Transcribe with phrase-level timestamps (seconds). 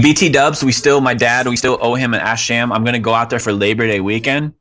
[0.00, 2.72] BT Dubs, we still, my dad, we still owe him an Ash Sham.
[2.72, 4.54] I'm gonna go out there for Labor Day weekend.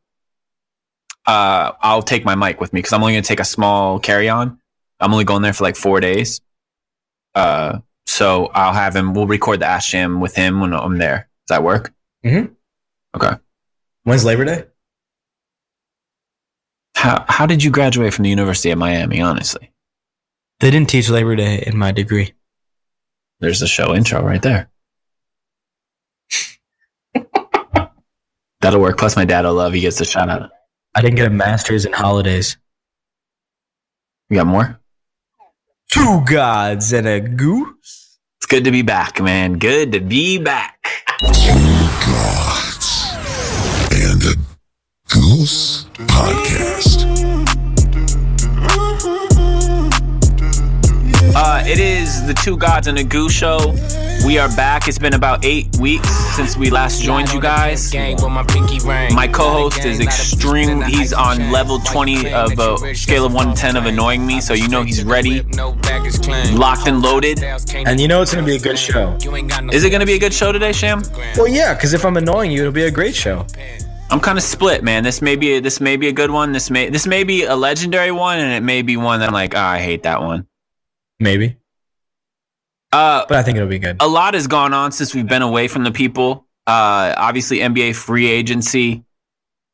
[1.26, 4.30] Uh, I'll take my mic with me because I'm only gonna take a small carry
[4.30, 4.60] on.
[5.00, 6.42] I'm only going there for like four days.
[7.34, 9.14] Uh, so I'll have him.
[9.14, 11.30] We'll record the Ash Sham with him when I'm there.
[11.48, 11.94] Does that work?
[12.24, 12.54] Mm-hmm.
[13.16, 13.36] Okay.
[14.04, 14.66] When's Labor Day?
[16.96, 19.20] How how did you graduate from the University of Miami?
[19.22, 19.72] Honestly,
[20.60, 22.34] They didn't teach Labor Day in my degree.
[23.40, 24.70] there's the show intro right there.
[28.64, 28.98] That'll work.
[28.98, 29.74] Plus, my dad will love.
[29.74, 30.50] He gets the shout out.
[30.96, 32.56] I didn't get a master's in holidays.
[34.30, 34.80] You got more?
[35.92, 38.20] Two gods and a goose.
[38.38, 39.60] It's good to be back, man.
[39.60, 40.78] Good to be back.
[41.20, 41.54] Two
[42.06, 43.12] Gods
[43.92, 44.36] and a
[45.10, 47.04] Goose Podcast.
[51.36, 53.76] Uh, it is the Two Gods and a Goose show.
[54.26, 54.88] We are back.
[54.88, 57.94] It's been about eight weeks since we last joined you guys.
[57.94, 60.82] My co-host is extreme.
[60.84, 64.54] He's on level 20 of a scale of 1 to 10 of annoying me, so
[64.54, 65.42] you know he's ready,
[66.54, 67.44] locked and loaded.
[67.76, 69.18] And you know it's going to be a good show.
[69.74, 71.04] Is it going to be a good show today, Sham?
[71.36, 73.46] Well, yeah, because if I'm annoying you, it'll be a great show.
[74.10, 75.04] I'm kind of split, man.
[75.04, 76.54] This may be this may be a good one.
[76.54, 79.34] This may this may be a legendary one, and it may be one that I'm
[79.34, 80.48] like, oh, I hate that one.
[81.20, 81.58] Maybe.
[82.94, 83.98] Uh, But I think it'll be good.
[84.00, 86.46] a lot has gone on since we've been away from the people.
[86.68, 89.04] Uh, obviously, NBA free agency.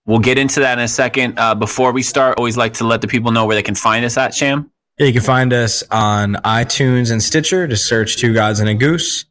[0.05, 1.37] We'll get into that in a second.
[1.37, 4.03] Uh, before we start, always like to let the people know where they can find
[4.05, 4.71] us at, Sham.
[4.97, 7.67] Yeah, you can find us on iTunes and Stitcher.
[7.67, 9.25] Just search Two Gods and a Goose.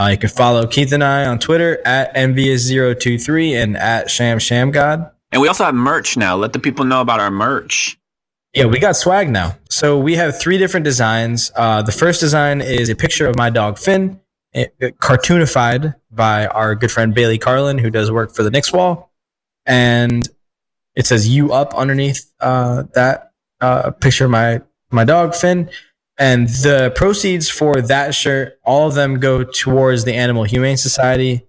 [0.00, 4.70] Uh, you can follow Keith and I on Twitter at envious023 and at Sham Sham
[4.72, 5.08] God.
[5.30, 6.34] And we also have merch now.
[6.36, 7.96] Let the people know about our merch.
[8.54, 9.56] Yeah, we got swag now.
[9.68, 11.50] So we have three different designs.
[11.56, 14.20] Uh, the first design is a picture of my dog Finn,
[14.54, 18.72] it, it cartoonified by our good friend Bailey Carlin, who does work for the Knicks
[18.72, 19.12] wall,
[19.66, 20.28] and
[20.94, 25.68] it says "You Up" underneath uh, that uh, picture of my my dog Finn.
[26.16, 31.44] And the proceeds for that shirt, all of them go towards the Animal Humane Society.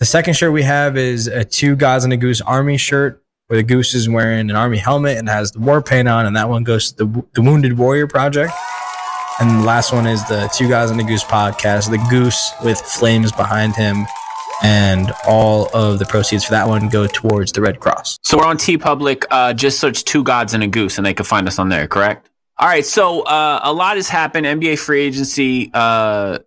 [0.00, 3.56] The second shirt we have is a Two Gods and a Goose Army shirt where
[3.56, 6.48] the goose is wearing an army helmet and has the war paint on, and that
[6.48, 8.52] one goes to the, the Wounded Warrior Project.
[9.40, 12.78] And the last one is the Two Guys and the Goose podcast, the goose with
[12.78, 14.06] flames behind him,
[14.62, 18.18] and all of the proceeds for that one go towards the Red Cross.
[18.22, 19.24] So we're on TeePublic.
[19.30, 21.86] Uh, just search Two Gods and a Goose, and they can find us on there.
[21.86, 22.28] Correct.
[22.58, 22.84] All right.
[22.84, 24.44] So uh, a lot has happened.
[24.44, 25.70] NBA free agency.
[25.72, 26.40] Uh,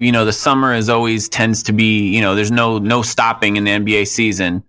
[0.00, 2.08] you know, the summer is always tends to be.
[2.08, 4.64] You know, there's no no stopping in the NBA season.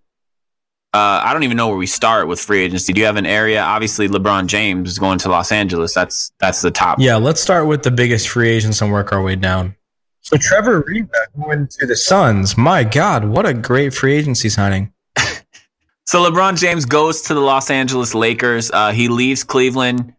[0.95, 2.93] Uh, I don't even know where we start with free agency.
[2.93, 3.61] Do you have an area?
[3.61, 5.93] Obviously, LeBron James is going to Los Angeles.
[5.93, 6.99] That's that's the top.
[7.01, 9.75] Yeah, let's start with the biggest free agents and work our way down.
[10.21, 12.57] So Trevor Ariza going to the Suns.
[12.57, 14.93] My God, what a great free agency signing.
[16.07, 18.69] So LeBron James goes to the Los Angeles Lakers.
[18.69, 20.13] Uh, he leaves Cleveland.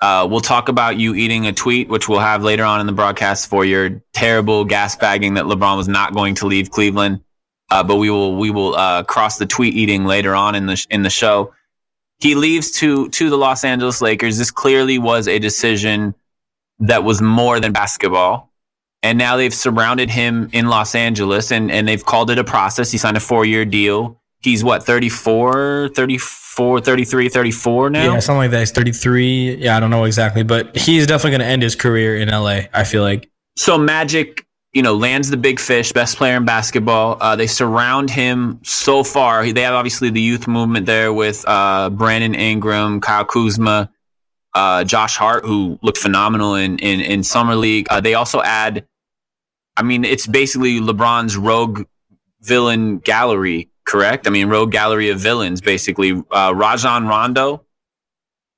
[0.00, 2.92] Uh, we'll talk about you eating a tweet, which we'll have later on in the
[2.92, 7.20] broadcast for your terrible gas bagging that LeBron was not going to leave Cleveland.
[7.70, 10.76] Uh, but we will we will uh, cross the tweet eating later on in the
[10.76, 11.52] sh- in the show.
[12.18, 14.38] He leaves to to the Los Angeles Lakers.
[14.38, 16.14] This clearly was a decision
[16.80, 18.52] that was more than basketball.
[19.02, 22.90] And now they've surrounded him in Los Angeles and, and they've called it a process.
[22.90, 24.20] He signed a four year deal.
[24.40, 28.14] He's what, 34, 34, 33, 34 now?
[28.14, 28.60] Yeah, something like that.
[28.60, 29.56] He's 33.
[29.56, 32.62] Yeah, I don't know exactly, but he's definitely going to end his career in LA,
[32.72, 33.28] I feel like.
[33.56, 34.46] So Magic,
[34.78, 37.16] you know, lands the big fish, best player in basketball.
[37.20, 39.44] Uh, they surround him so far.
[39.52, 43.90] They have obviously the youth movement there with uh, Brandon Ingram, Kyle Kuzma,
[44.54, 47.88] uh, Josh Hart, who looked phenomenal in in, in summer league.
[47.90, 48.86] Uh, they also add,
[49.76, 51.84] I mean, it's basically LeBron's rogue
[52.42, 54.28] villain gallery, correct?
[54.28, 56.22] I mean, rogue gallery of villains, basically.
[56.30, 57.64] Uh, Rajon Rondo,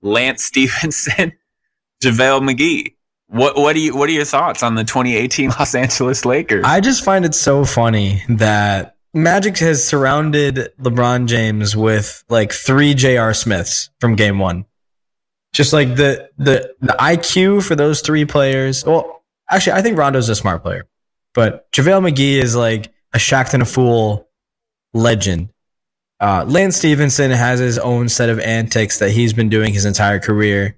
[0.02, 1.32] Lance Stephenson,
[2.04, 2.94] JaVale McGee.
[3.30, 6.64] What what do you what are your thoughts on the 2018 Los Angeles Lakers?
[6.66, 12.94] I just find it so funny that Magic has surrounded LeBron James with like three
[12.94, 13.32] J.R.
[13.32, 14.66] Smiths from game one.
[15.52, 18.84] Just like the, the, the IQ for those three players.
[18.84, 20.86] Well, actually, I think Rondo's a smart player,
[21.34, 24.28] but JaVale McGee is like a Shaqtin' a Fool
[24.94, 25.48] legend.
[26.20, 30.20] Uh, Lance Stephenson has his own set of antics that he's been doing his entire
[30.20, 30.76] career.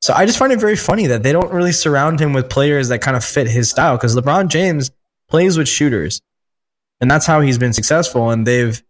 [0.00, 2.88] So I just find it very funny that they don't really surround him with players
[2.88, 4.90] that kind of fit his style because LeBron James
[5.28, 6.22] plays with shooters.
[7.00, 8.30] And that's how he's been successful.
[8.30, 8.82] And they've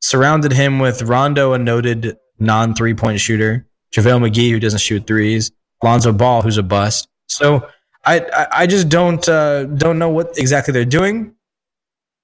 [0.00, 5.06] surrounded him with Rondo, a noted non three point shooter, JaVale McGee, who doesn't shoot
[5.06, 5.50] threes,
[5.82, 7.08] Lonzo Ball, who's a bust.
[7.28, 7.68] So
[8.04, 11.34] I, I, just don't uh, don't know what exactly they're doing.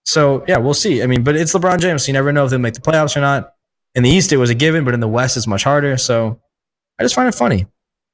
[0.05, 1.03] So yeah, we'll see.
[1.03, 2.05] I mean, but it's LeBron James.
[2.05, 3.53] So you never know if they'll make the playoffs or not.
[3.95, 5.97] In the East, it was a given, but in the West, it's much harder.
[5.97, 6.41] So
[6.99, 7.67] I just find it funny.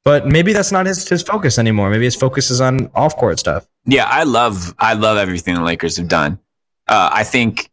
[0.04, 1.90] But maybe that's not his, his focus anymore.
[1.90, 3.66] Maybe his focus is on off court stuff.
[3.86, 6.38] Yeah, I love I love everything the Lakers have done.
[6.86, 7.70] Uh, I think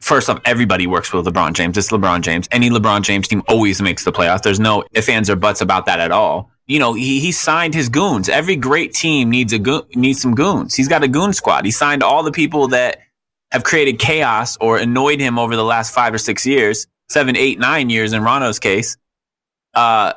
[0.00, 1.78] first off, everybody works with LeBron James.
[1.78, 2.48] It's LeBron James.
[2.52, 4.42] Any LeBron James team always makes the playoffs.
[4.42, 6.50] There's no ifs, ands, or buts about that at all.
[6.66, 8.28] You know, he, he signed his goons.
[8.28, 10.74] Every great team needs a go- needs some goons.
[10.74, 11.64] He's got a goon squad.
[11.64, 12.98] He signed all the people that
[13.52, 17.58] have created chaos or annoyed him over the last five or six years, seven, eight,
[17.58, 18.96] nine years in Rondo's case.
[19.74, 20.14] Uh,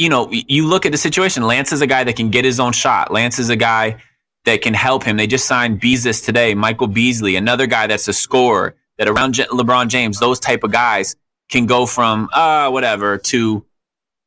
[0.00, 1.42] you know, you look at the situation.
[1.42, 3.12] Lance is a guy that can get his own shot.
[3.12, 3.98] Lance is a guy
[4.46, 5.18] that can help him.
[5.18, 9.88] They just signed Beezus today, Michael Beasley, another guy that's a scorer that around LeBron
[9.88, 11.16] James, those type of guys
[11.50, 13.64] can go from uh whatever to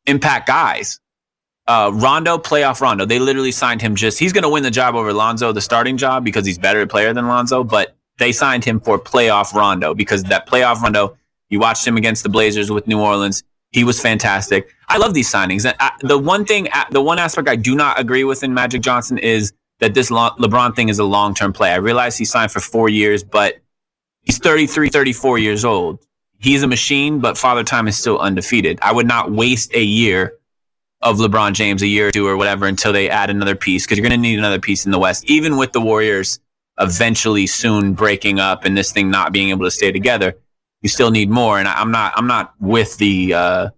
[0.06, 1.00] impact guys.
[1.66, 3.06] Uh, Rondo, playoff Rondo.
[3.06, 5.96] They literally signed him just, he's going to win the job over Lonzo, the starting
[5.96, 10.24] job, because he's better player than Lonzo, but they signed him for playoff Rondo because
[10.26, 11.16] that playoff Rondo,
[11.50, 13.44] you watched him against the Blazers with New Orleans.
[13.74, 14.74] He was fantastic.
[14.88, 15.66] I love these signings.
[15.66, 15.76] And
[16.08, 19.52] the one thing, the one aspect I do not agree with in Magic Johnson is
[19.80, 21.72] that this LeBron thing is a long term play.
[21.72, 23.56] I realize he signed for four years, but
[24.22, 26.00] he's 33, 34 years old.
[26.38, 28.78] He's a machine, but Father Time is still undefeated.
[28.82, 30.36] I would not waste a year
[31.02, 33.98] of LeBron James, a year or two or whatever, until they add another piece because
[33.98, 36.40] you're going to need another piece in the West, even with the Warriors
[36.80, 40.36] eventually soon breaking up and this thing not being able to stay together.
[40.84, 42.14] You still need more, and I'm not.
[42.16, 43.34] I'm not with the.
[43.34, 43.70] Uh,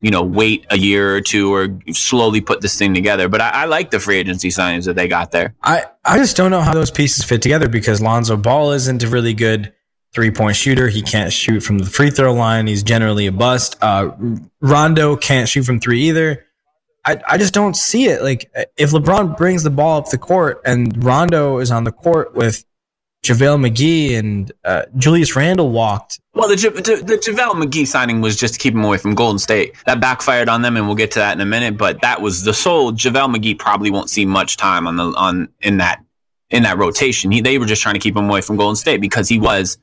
[0.00, 3.28] you know, wait a year or two or slowly put this thing together.
[3.28, 5.54] But I, I, like the free agency signings that they got there.
[5.62, 9.08] I, I just don't know how those pieces fit together because Lonzo Ball isn't a
[9.08, 9.74] really good
[10.12, 10.88] three point shooter.
[10.88, 12.66] He can't shoot from the free throw line.
[12.66, 13.76] He's generally a bust.
[13.82, 14.12] Uh,
[14.60, 16.46] Rondo can't shoot from three either.
[17.04, 18.22] I, I just don't see it.
[18.22, 22.34] Like if LeBron brings the ball up the court and Rondo is on the court
[22.34, 22.64] with
[23.22, 26.20] JaVale McGee and uh, Julius Randle walked.
[26.32, 29.38] Well, the, the, the JaVale McGee signing was just to keep him away from Golden
[29.38, 29.74] State.
[29.84, 31.76] That backfired on them, and we'll get to that in a minute.
[31.76, 32.92] But that was the sole.
[32.92, 36.02] JaVale McGee probably won't see much time on the on in that
[36.48, 37.30] in that rotation.
[37.30, 39.78] He, they were just trying to keep him away from Golden State because he was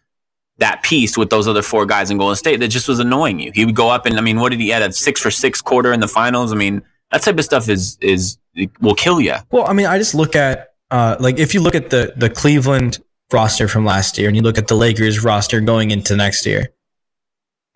[0.57, 3.51] that piece with those other four guys in Golden State that just was annoying you.
[3.53, 5.61] He would go up and I mean, what did he add a six for six
[5.61, 6.51] quarter in the finals?
[6.51, 6.81] I mean,
[7.11, 8.37] that type of stuff is is
[8.81, 9.35] will kill you.
[9.51, 12.29] Well, I mean, I just look at uh, like if you look at the the
[12.29, 12.99] Cleveland
[13.31, 16.69] roster from last year and you look at the Lakers roster going into next year,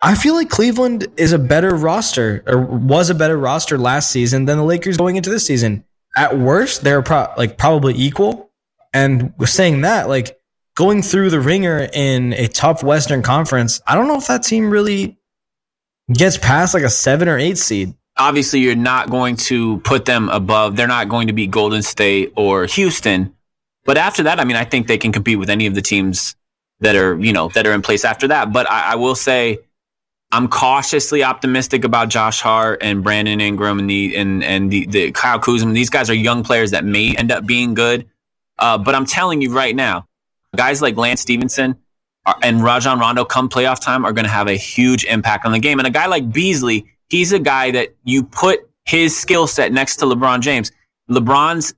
[0.00, 4.46] I feel like Cleveland is a better roster or was a better roster last season
[4.46, 5.84] than the Lakers going into this season.
[6.16, 8.50] At worst, they're pro- like probably equal.
[8.92, 10.36] And saying that, like
[10.74, 14.70] going through the ringer in a tough Western Conference, I don't know if that team
[14.70, 15.18] really
[16.12, 17.94] gets past like a seven or eight seed.
[18.18, 20.76] Obviously, you're not going to put them above.
[20.76, 23.34] They're not going to be Golden State or Houston
[23.84, 26.36] but after that, I mean, I think they can compete with any of the teams
[26.80, 28.52] that are, you know, that are in place after that.
[28.52, 29.58] But I, I will say,
[30.32, 35.12] I'm cautiously optimistic about Josh Hart and Brandon Ingram and the and and the, the
[35.12, 35.72] Kyle Kuzma.
[35.72, 38.08] These guys are young players that may end up being good.
[38.58, 40.06] Uh, but I'm telling you right now,
[40.56, 41.76] guys like Lance Stephenson
[42.24, 45.52] are, and Rajon Rondo come playoff time are going to have a huge impact on
[45.52, 45.78] the game.
[45.78, 49.96] And a guy like Beasley, he's a guy that you put his skill set next
[49.96, 50.72] to LeBron James.
[51.10, 51.74] LeBron's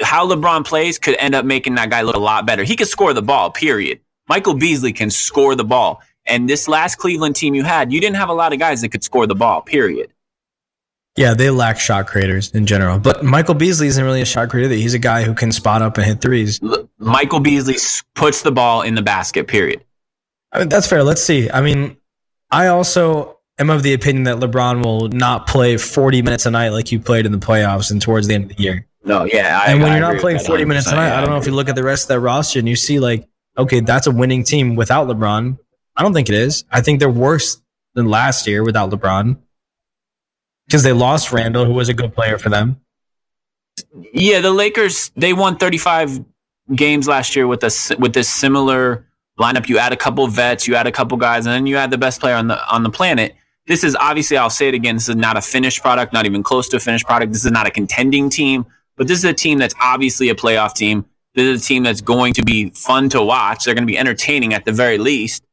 [0.00, 2.64] how LeBron plays could end up making that guy look a lot better.
[2.64, 4.00] He could score the ball, period.
[4.28, 6.00] Michael Beasley can score the ball.
[6.26, 8.90] And this last Cleveland team you had, you didn't have a lot of guys that
[8.90, 10.12] could score the ball, period.
[11.16, 12.98] Yeah, they lack shot creators in general.
[12.98, 14.74] But Michael Beasley isn't really a shot creator.
[14.74, 16.60] He's a guy who can spot up and hit threes.
[16.98, 17.76] Michael Beasley
[18.14, 19.84] puts the ball in the basket, period.
[20.52, 21.02] I mean, that's fair.
[21.02, 21.50] Let's see.
[21.50, 21.96] I mean,
[22.50, 26.70] I also am of the opinion that LeBron will not play 40 minutes a night
[26.70, 28.86] like you played in the playoffs and towards the end of the year.
[29.02, 29.60] No, yeah.
[29.62, 31.46] I, and when I you're not playing 40 minutes a night, I don't know if
[31.46, 33.26] you look at the rest of that roster and you see like,
[33.56, 35.58] okay, that's a winning team without LeBron.
[35.96, 36.64] I don't think it is.
[36.70, 37.60] I think they're worse
[37.94, 39.38] than last year without LeBron
[40.66, 42.80] because they lost Randle, who was a good player for them.
[44.12, 46.24] Yeah, the Lakers they won 35
[46.74, 49.06] games last year with a with this similar
[49.38, 49.68] lineup.
[49.68, 51.98] You add a couple vets, you add a couple guys, and then you add the
[51.98, 53.34] best player on the on the planet.
[53.66, 54.96] This is obviously, I'll say it again.
[54.96, 57.32] This is not a finished product, not even close to a finished product.
[57.32, 58.66] This is not a contending team.
[58.96, 61.06] But this is a team that's obviously a playoff team.
[61.34, 63.64] This is a team that's going to be fun to watch.
[63.64, 65.44] They're going to be entertaining at the very least.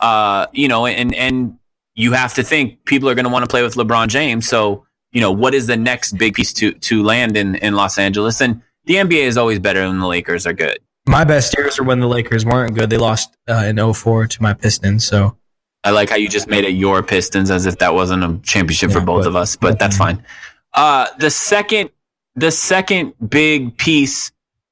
[0.00, 1.58] Uh, you know, and and
[1.94, 4.46] you have to think people are going to want to play with LeBron James.
[4.46, 7.98] So, you know, what is the next big piece to to land in in Los
[7.98, 8.40] Angeles?
[8.40, 10.78] And the NBA is always better when the Lakers are good.
[11.08, 12.90] My best years are when the Lakers weren't good.
[12.90, 15.04] They lost uh, in 04 to my Pistons.
[15.04, 15.36] So
[15.84, 18.90] I like how you just made it your Pistons as if that wasn't a championship
[18.90, 20.22] yeah, for both of us, but that's fine.
[20.74, 21.90] Uh, the second
[22.36, 24.30] the second big piece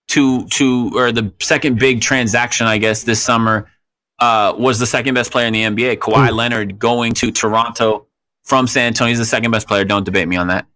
[0.09, 3.71] to to or the second big transaction, I guess, this summer
[4.19, 5.97] uh, was the second best player in the NBA.
[5.97, 6.35] Kawhi Ooh.
[6.35, 8.07] Leonard going to Toronto
[8.45, 9.11] from San Antonio.
[9.11, 9.85] He's the second best player.
[9.85, 10.67] Don't debate me on that.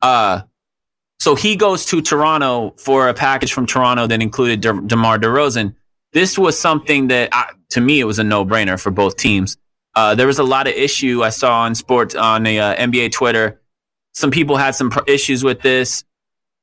[0.00, 0.42] Uh,
[1.20, 5.74] so he goes to Toronto for a package from Toronto that included De- DeMar DeRozan.
[6.12, 9.58] This was something that, I, to me, it was a no-brainer for both teams.
[9.94, 13.12] Uh, there was a lot of issue I saw on sports on the uh, NBA
[13.12, 13.60] Twitter.
[14.14, 16.04] Some people had some pr- issues with this.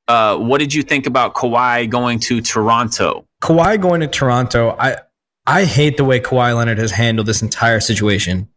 [0.07, 3.25] Uh, what did you think about Kawhi going to Toronto?
[3.41, 4.97] Kawhi going to Toronto, I
[5.47, 8.49] I hate the way Kawhi Leonard has handled this entire situation,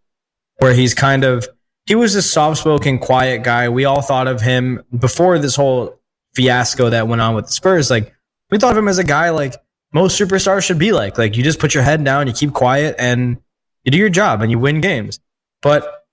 [0.59, 1.47] where he's kind of
[1.87, 3.69] he was a soft-spoken, quiet guy.
[3.71, 5.99] We all thought of him before this whole
[6.35, 7.91] fiasco that went on with the Spurs.
[7.91, 8.15] Like
[8.51, 9.55] we thought of him as a guy like
[9.93, 11.17] most superstars should be like.
[11.17, 13.39] Like you just put your head down, you keep quiet, and
[13.85, 15.19] you do your job, and you win games.
[15.63, 16.05] But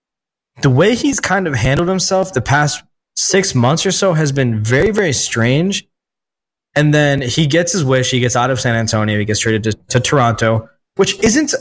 [0.62, 2.84] the way he's kind of handled himself the past
[3.16, 5.88] six months or so has been very, very strange.
[6.76, 8.12] And then he gets his wish.
[8.12, 9.18] He gets out of San Antonio.
[9.18, 11.54] He gets traded to, to Toronto, which isn't.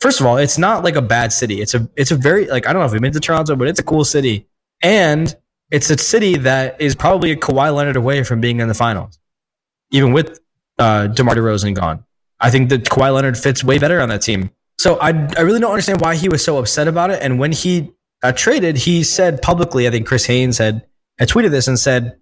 [0.00, 1.60] First of all, it's not like a bad city.
[1.60, 3.66] It's a it's a very like I don't know if you've been to Toronto, but
[3.66, 4.46] it's a cool city,
[4.82, 5.34] and
[5.70, 9.18] it's a city that is probably a Kawhi Leonard away from being in the finals,
[9.90, 10.38] even with
[10.78, 12.04] uh, DeMar DeRozan gone.
[12.38, 14.50] I think that Kawhi Leonard fits way better on that team.
[14.78, 17.20] So I I really don't understand why he was so upset about it.
[17.20, 17.92] And when he
[18.22, 20.86] uh, traded, he said publicly, I think Chris Haynes had,
[21.18, 22.18] had tweeted this and said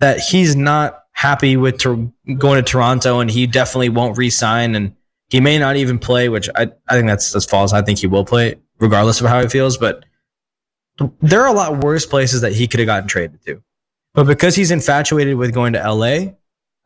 [0.00, 2.12] that he's not happy with going
[2.56, 4.94] to Toronto and he definitely won't re-sign and
[5.28, 7.72] he may not even play, which I, I think that's that's false.
[7.72, 9.76] I think he will play regardless of how he feels.
[9.76, 10.04] But
[11.20, 13.62] there are a lot worse places that he could have gotten traded to.
[14.14, 16.34] But because he's infatuated with going to LA,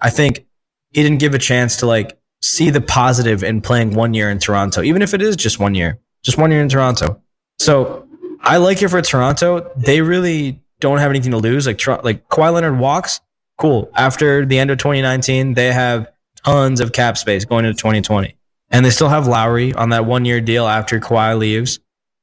[0.00, 0.46] I think
[0.90, 4.38] he didn't give a chance to like see the positive in playing one year in
[4.38, 7.20] Toronto, even if it is just one year, just one year in Toronto.
[7.58, 8.08] So
[8.42, 9.70] I like it for Toronto.
[9.76, 11.66] They really don't have anything to lose.
[11.66, 13.20] Like like Kawhi Leonard walks,
[13.58, 13.90] cool.
[13.94, 16.10] After the end of 2019, they have
[16.44, 18.34] tons of cap space going into 2020,
[18.70, 21.78] and they still have Lowry on that one year deal after Kawhi leaves.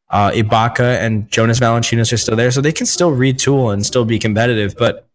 [0.10, 4.06] Uh, Ibaka and Jonas Valanciunas are still there, so they can still retool and still
[4.06, 4.76] be competitive.
[4.78, 5.08] But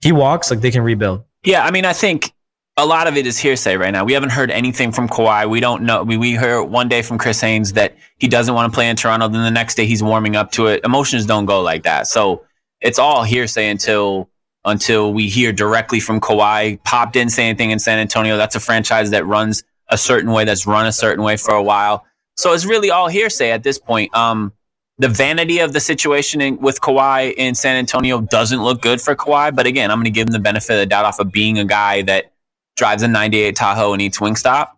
[0.00, 1.24] he walks like they can rebuild.
[1.44, 2.33] Yeah, I mean, I think
[2.76, 4.04] a lot of it is hearsay right now.
[4.04, 5.48] We haven't heard anything from Kawhi.
[5.48, 6.02] We don't know.
[6.02, 8.96] We, we heard one day from Chris Haynes that he doesn't want to play in
[8.96, 9.28] Toronto.
[9.28, 10.84] Then the next day he's warming up to it.
[10.84, 12.08] Emotions don't go like that.
[12.08, 12.44] So
[12.80, 14.28] it's all hearsay until
[14.64, 16.82] until we hear directly from Kawhi.
[16.84, 18.36] Pop didn't say anything in San Antonio.
[18.36, 21.62] That's a franchise that runs a certain way, that's run a certain way for a
[21.62, 22.06] while.
[22.36, 24.14] So it's really all hearsay at this point.
[24.16, 24.52] Um,
[24.98, 29.14] the vanity of the situation in, with Kawhi in San Antonio doesn't look good for
[29.14, 29.54] Kawhi.
[29.54, 31.58] But again, I'm going to give him the benefit of the doubt off of being
[31.58, 32.32] a guy that
[32.76, 34.70] drives a 98 Tahoe and eats Wingstop.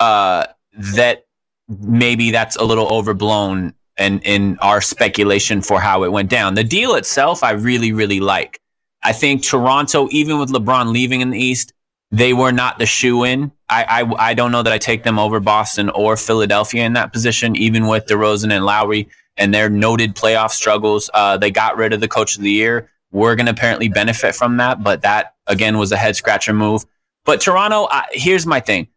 [0.00, 0.46] Uh,
[0.94, 1.26] that
[1.68, 6.54] maybe that's a little overblown and in our speculation for how it went down.
[6.54, 8.60] The deal itself, I really, really like.
[9.02, 11.72] I think Toronto, even with LeBron leaving in the East,
[12.10, 13.52] they were not the shoe in.
[13.68, 17.12] I, I I don't know that I take them over Boston or Philadelphia in that
[17.12, 21.10] position, even with DeRozan and Lowry and their noted playoff struggles.
[21.12, 22.90] Uh, they got rid of the coach of the year.
[23.12, 26.84] We're going to apparently benefit from that, but that again was a head scratcher move.
[27.26, 28.88] But Toronto, I, here's my thing: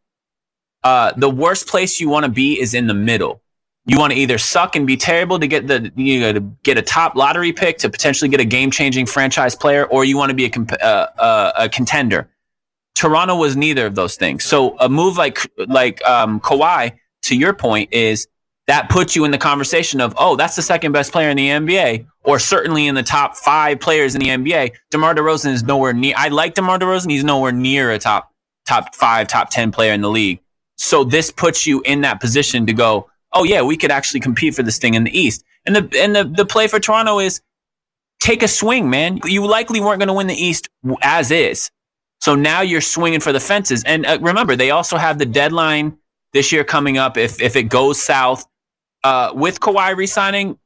[0.83, 3.41] uh, the worst place you want to be is in the middle.
[3.85, 6.77] You want to either suck and be terrible to get the you know, to get
[6.77, 10.29] a top lottery pick to potentially get a game changing franchise player, or you want
[10.29, 12.29] to be a, comp- uh, uh, a contender.
[12.93, 14.43] Toronto was neither of those things.
[14.43, 18.27] So a move like like um, Kawhi, to your point, is
[18.69, 21.47] that puts you in the conversation of oh, that's the second best player in the
[21.47, 24.73] NBA, or certainly in the top five players in the NBA.
[24.91, 26.13] DeMar DeRozan is nowhere near.
[26.15, 27.09] I like DeMar DeRozan.
[27.09, 28.31] He's nowhere near a top
[28.67, 30.39] top five, top ten player in the league.
[30.75, 34.53] So this puts you in that position to go, oh yeah, we could actually compete
[34.53, 35.43] for this thing in the East.
[35.65, 37.41] And the and the the play for Toronto is
[38.19, 39.19] take a swing, man.
[39.25, 40.69] You likely weren't going to win the East
[41.01, 41.71] as is.
[42.21, 43.83] So now you're swinging for the fences.
[43.85, 45.97] And uh, remember, they also have the deadline
[46.33, 47.17] this year coming up.
[47.17, 48.45] If if it goes south
[49.03, 50.57] uh, with Kawhi resigning,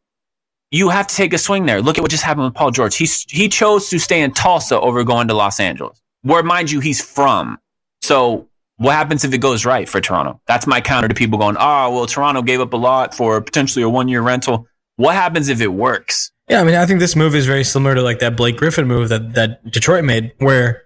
[0.71, 1.81] you have to take a swing there.
[1.81, 2.95] Look at what just happened with Paul George.
[2.95, 6.79] He he chose to stay in Tulsa over going to Los Angeles, where mind you
[6.79, 7.59] he's from.
[8.01, 10.41] So what happens if it goes right for Toronto?
[10.47, 13.83] That's my counter to people going, oh well, Toronto gave up a lot for potentially
[13.83, 14.67] a one year rental.
[14.95, 16.31] What happens if it works?
[16.49, 18.87] Yeah, I mean, I think this move is very similar to like that Blake Griffin
[18.87, 20.83] move that that Detroit made, where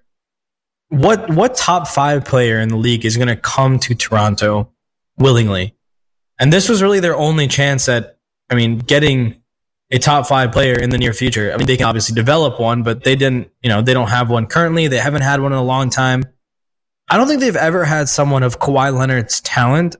[0.90, 4.72] what what top five player in the league is going to come to Toronto
[5.18, 5.77] willingly?
[6.40, 8.18] And this was really their only chance at,
[8.50, 9.42] I mean, getting
[9.90, 11.52] a top five player in the near future.
[11.54, 14.30] I mean, they can obviously develop one, but they didn't, you know, they don't have
[14.30, 14.88] one currently.
[14.88, 16.24] They haven't had one in a long time.
[17.10, 19.96] I don't think they've ever had someone of Kawhi Leonard's talent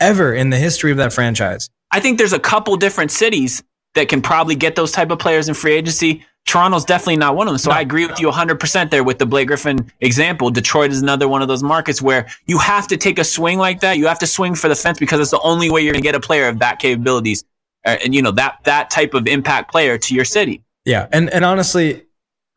[0.00, 1.68] ever in the history of that franchise.
[1.90, 3.62] I think there's a couple different cities
[3.94, 6.24] that can probably get those type of players in free agency.
[6.48, 7.58] Toronto's definitely not one of them.
[7.58, 10.50] So I agree with you 100% there with the Blake Griffin example.
[10.50, 13.80] Detroit is another one of those markets where you have to take a swing like
[13.80, 13.98] that.
[13.98, 16.06] You have to swing for the fence because it's the only way you're going to
[16.06, 17.44] get a player of that capabilities
[17.84, 20.62] uh, and you know that that type of impact player to your city.
[20.84, 22.06] Yeah, and and honestly,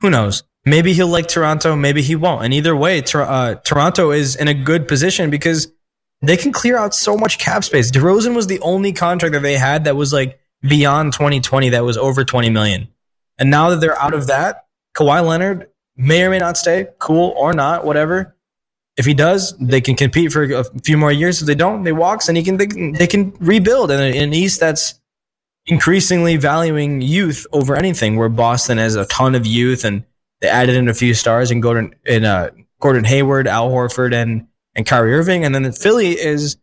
[0.01, 0.43] who knows?
[0.65, 2.43] Maybe he'll like Toronto, maybe he won't.
[2.43, 5.71] And either way, uh, Toronto is in a good position because
[6.21, 7.89] they can clear out so much cap space.
[7.89, 11.97] DeRozan was the only contract that they had that was like beyond 2020 that was
[11.97, 12.87] over 20 million.
[13.41, 15.67] And now that they're out of that, Kawhi Leonard
[15.97, 18.35] may or may not stay, cool or not, whatever.
[18.97, 21.41] If he does, they can compete for a few more years.
[21.41, 23.89] If they don't, they walks and he can they they can rebuild.
[23.89, 25.01] And in East, that's
[25.65, 28.15] increasingly valuing youth over anything.
[28.15, 30.03] Where Boston has a ton of youth and
[30.41, 34.45] they added in a few stars and Gordon in uh, Gordon Hayward, Al Horford, and
[34.75, 36.57] and Kyrie Irving, and then Philly is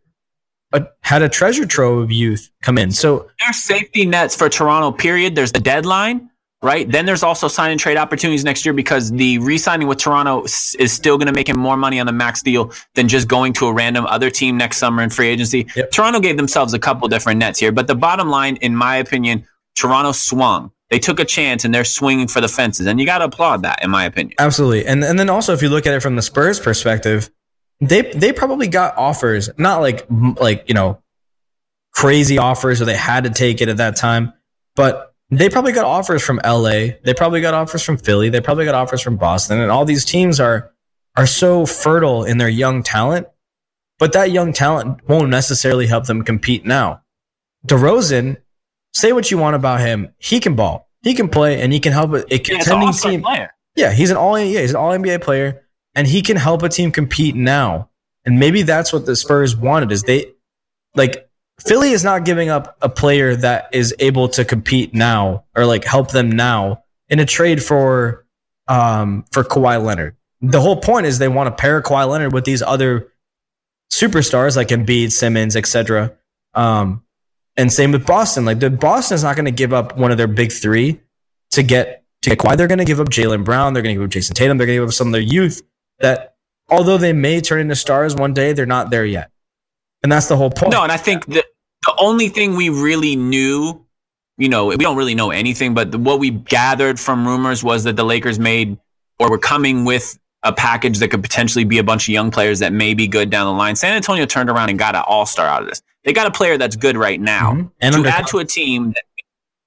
[0.71, 2.91] a, had a treasure trove of youth come in.
[2.91, 4.93] So there's safety nets for Toronto.
[4.93, 5.35] Period.
[5.35, 6.29] There's the deadline
[6.61, 6.89] right?
[6.91, 10.91] Then there's also sign and trade opportunities next year because the re-signing with Toronto is
[10.91, 13.67] still going to make him more money on the max deal than just going to
[13.67, 15.67] a random other team next summer in free agency.
[15.75, 15.91] Yep.
[15.91, 19.47] Toronto gave themselves a couple different nets here, but the bottom line, in my opinion,
[19.75, 20.71] Toronto swung.
[20.89, 23.61] They took a chance and they're swinging for the fences, and you got to applaud
[23.61, 24.33] that, in my opinion.
[24.39, 27.29] Absolutely, and and then also if you look at it from the Spurs' perspective,
[27.79, 30.99] they they probably got offers, not like like you know
[31.91, 34.33] crazy offers, or they had to take it at that time,
[34.75, 36.95] but they probably got offers from LA.
[37.03, 38.29] They probably got offers from Philly.
[38.29, 39.59] They probably got offers from Boston.
[39.59, 40.71] And all these teams are
[41.15, 43.27] are so fertile in their young talent,
[43.97, 47.01] but that young talent won't necessarily help them compete now.
[47.67, 48.37] DeRozan,
[48.93, 51.91] say what you want about him, he can ball, he can play, and he can
[51.91, 53.21] help a, a contending team.
[53.21, 53.53] Player.
[53.75, 56.69] Yeah, he's an all yeah, he's an all NBA player, and he can help a
[56.69, 57.89] team compete now.
[58.25, 60.33] And maybe that's what the Spurs wanted is they
[60.95, 61.28] like
[61.65, 65.83] Philly is not giving up a player that is able to compete now or like
[65.83, 68.25] help them now in a trade for
[68.67, 70.15] um for Kawhi Leonard.
[70.41, 73.11] The whole point is they want to pair Kawhi Leonard with these other
[73.91, 76.15] superstars like Embiid, Simmons, etc.
[76.53, 77.03] Um,
[77.57, 78.45] and same with Boston.
[78.45, 81.01] Like the Boston is not going to give up one of their big three
[81.51, 82.57] to get to get Kawhi.
[82.57, 83.73] They're going to give up Jaylen Brown.
[83.73, 84.57] They're going to give up Jayson Tatum.
[84.57, 85.61] They're going to give up some of their youth
[85.99, 86.35] that,
[86.69, 89.31] although they may turn into stars one day, they're not there yet.
[90.03, 90.71] And that's the whole point.
[90.71, 91.43] No, and I think the,
[91.85, 93.85] the only thing we really knew,
[94.37, 97.95] you know, we don't really know anything, but what we gathered from rumors was that
[97.95, 98.77] the Lakers made
[99.19, 102.59] or were coming with a package that could potentially be a bunch of young players
[102.59, 103.75] that may be good down the line.
[103.75, 105.81] San Antonio turned around and got an all star out of this.
[106.05, 107.53] They got a player that's good right now.
[107.53, 107.67] Mm-hmm.
[107.81, 109.03] And to add to a team that,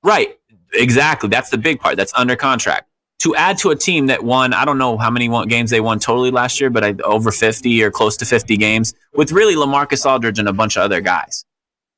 [0.02, 0.38] right,
[0.72, 1.28] exactly.
[1.28, 1.96] That's the big part.
[1.96, 2.88] That's under contract
[3.22, 6.00] to add to a team that won, I don't know how many games they won
[6.00, 10.04] totally last year, but I, over 50 or close to 50 games with really LaMarcus
[10.04, 11.44] Aldridge and a bunch of other guys.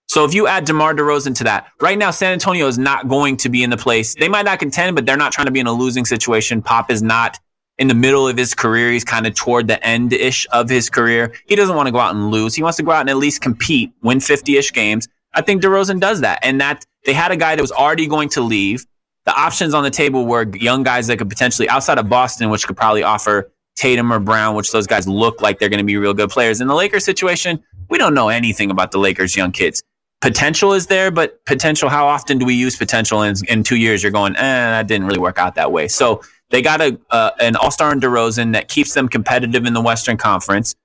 [0.09, 3.37] So if you add DeMar DeRozan to that, right now San Antonio is not going
[3.39, 4.15] to be in the place.
[4.15, 6.63] They might not contend, but they're not trying to be in a losing situation.
[6.63, 7.39] Pop is not
[7.79, 8.93] in the middle of his career.
[8.93, 11.33] He's kind of toward the end ish of his career.
[11.47, 12.55] He doesn't want to go out and lose.
[12.55, 15.09] He wants to go out and at least compete, win 50 ish games.
[15.35, 16.39] I think DeRozan does that.
[16.43, 18.87] And that they had a guy that was already going to leave
[19.25, 22.67] the options on the table were young guys that could potentially, outside of Boston, which
[22.67, 25.97] could probably offer Tatum or Brown, which those guys look like they're going to be
[25.97, 26.61] real good players.
[26.61, 29.83] In the Lakers situation, we don't know anything about the Lakers' young kids.
[30.25, 34.03] Potential is there, but potential, how often do we use potential in, in two years?
[34.03, 35.87] You're going, eh, that didn't really work out that way.
[35.87, 39.75] So they got a uh, an all star in DeRozan that keeps them competitive in
[39.75, 40.77] the Western Conference.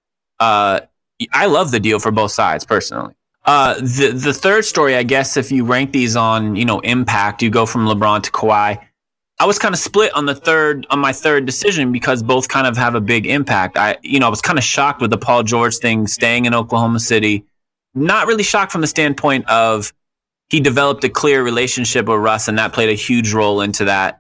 [0.41, 0.81] Uh,
[1.31, 3.13] I love the deal for both sides personally.
[3.45, 7.41] Uh, the the third story, I guess, if you rank these on you know impact,
[7.41, 8.83] you go from LeBron to Kawhi.
[9.39, 12.67] I was kind of split on the third on my third decision because both kind
[12.67, 13.77] of have a big impact.
[13.77, 16.53] I you know I was kind of shocked with the Paul George thing, staying in
[16.53, 17.45] Oklahoma City.
[17.93, 19.93] Not really shocked from the standpoint of
[20.49, 24.19] he developed a clear relationship with Russ, and that played a huge role into that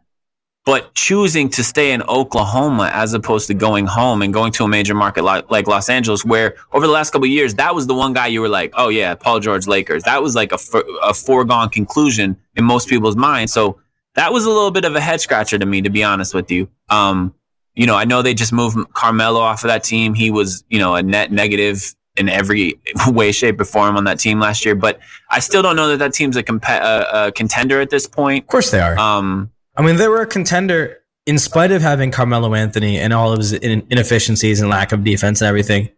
[0.69, 4.67] but choosing to stay in Oklahoma as opposed to going home and going to a
[4.67, 7.95] major market like, like Los Angeles, where over the last couple years, that was the
[7.95, 10.03] one guy you were like, oh yeah, Paul George Lakers.
[10.03, 10.59] That was like a,
[11.01, 13.51] a foregone conclusion in most people's minds.
[13.51, 13.79] So
[14.13, 16.51] that was a little bit of a head scratcher to me, to be honest with
[16.51, 16.69] you.
[16.89, 17.33] Um,
[17.73, 20.13] you know, I know they just moved Carmelo off of that team.
[20.13, 24.19] He was, you know, a net negative in every way, shape, or form on that
[24.19, 24.75] team last year.
[24.75, 28.07] But I still don't know that that team's a, comp- a, a contender at this
[28.07, 28.43] point.
[28.43, 28.97] Of course they are.
[28.97, 33.31] Um, I mean, they were a contender in spite of having Carmelo Anthony and all
[33.31, 35.89] of his inefficiencies and lack of defense and everything.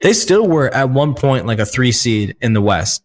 [0.00, 3.02] They still were at one point like a three seed in the West.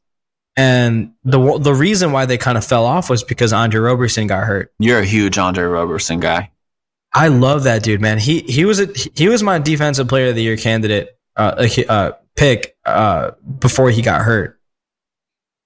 [0.57, 4.45] And the the reason why they kind of fell off was because Andre Roberson got
[4.45, 4.73] hurt.
[4.79, 6.51] You're a huge Andre Roberson guy.
[7.13, 8.19] I love that dude, man.
[8.19, 12.11] He he was a he was my defensive player of the year candidate uh, uh,
[12.35, 14.59] pick uh, before he got hurt.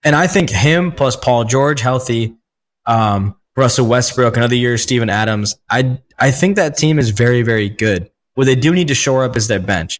[0.03, 2.35] And I think him plus Paul George healthy,
[2.85, 5.55] um, Russell Westbrook, another year Steven Adams.
[5.69, 8.09] I I think that team is very very good.
[8.35, 9.99] What they do need to shore up is their bench,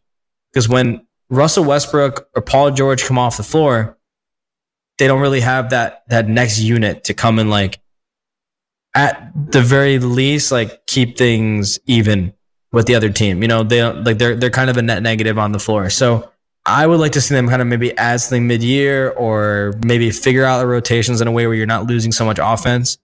[0.54, 3.98] because when Russell Westbrook or Paul George come off the floor,
[4.98, 7.82] they don't really have that that next unit to come and like
[8.96, 12.34] at the very least like keep things even
[12.72, 13.42] with the other team.
[13.42, 15.90] You know, they like they're they're kind of a net negative on the floor.
[15.90, 16.32] So
[16.70, 20.12] I would like to see them kind of maybe add something mid year or maybe
[20.12, 22.98] figure out the rotations in a way where you're not losing so much offense.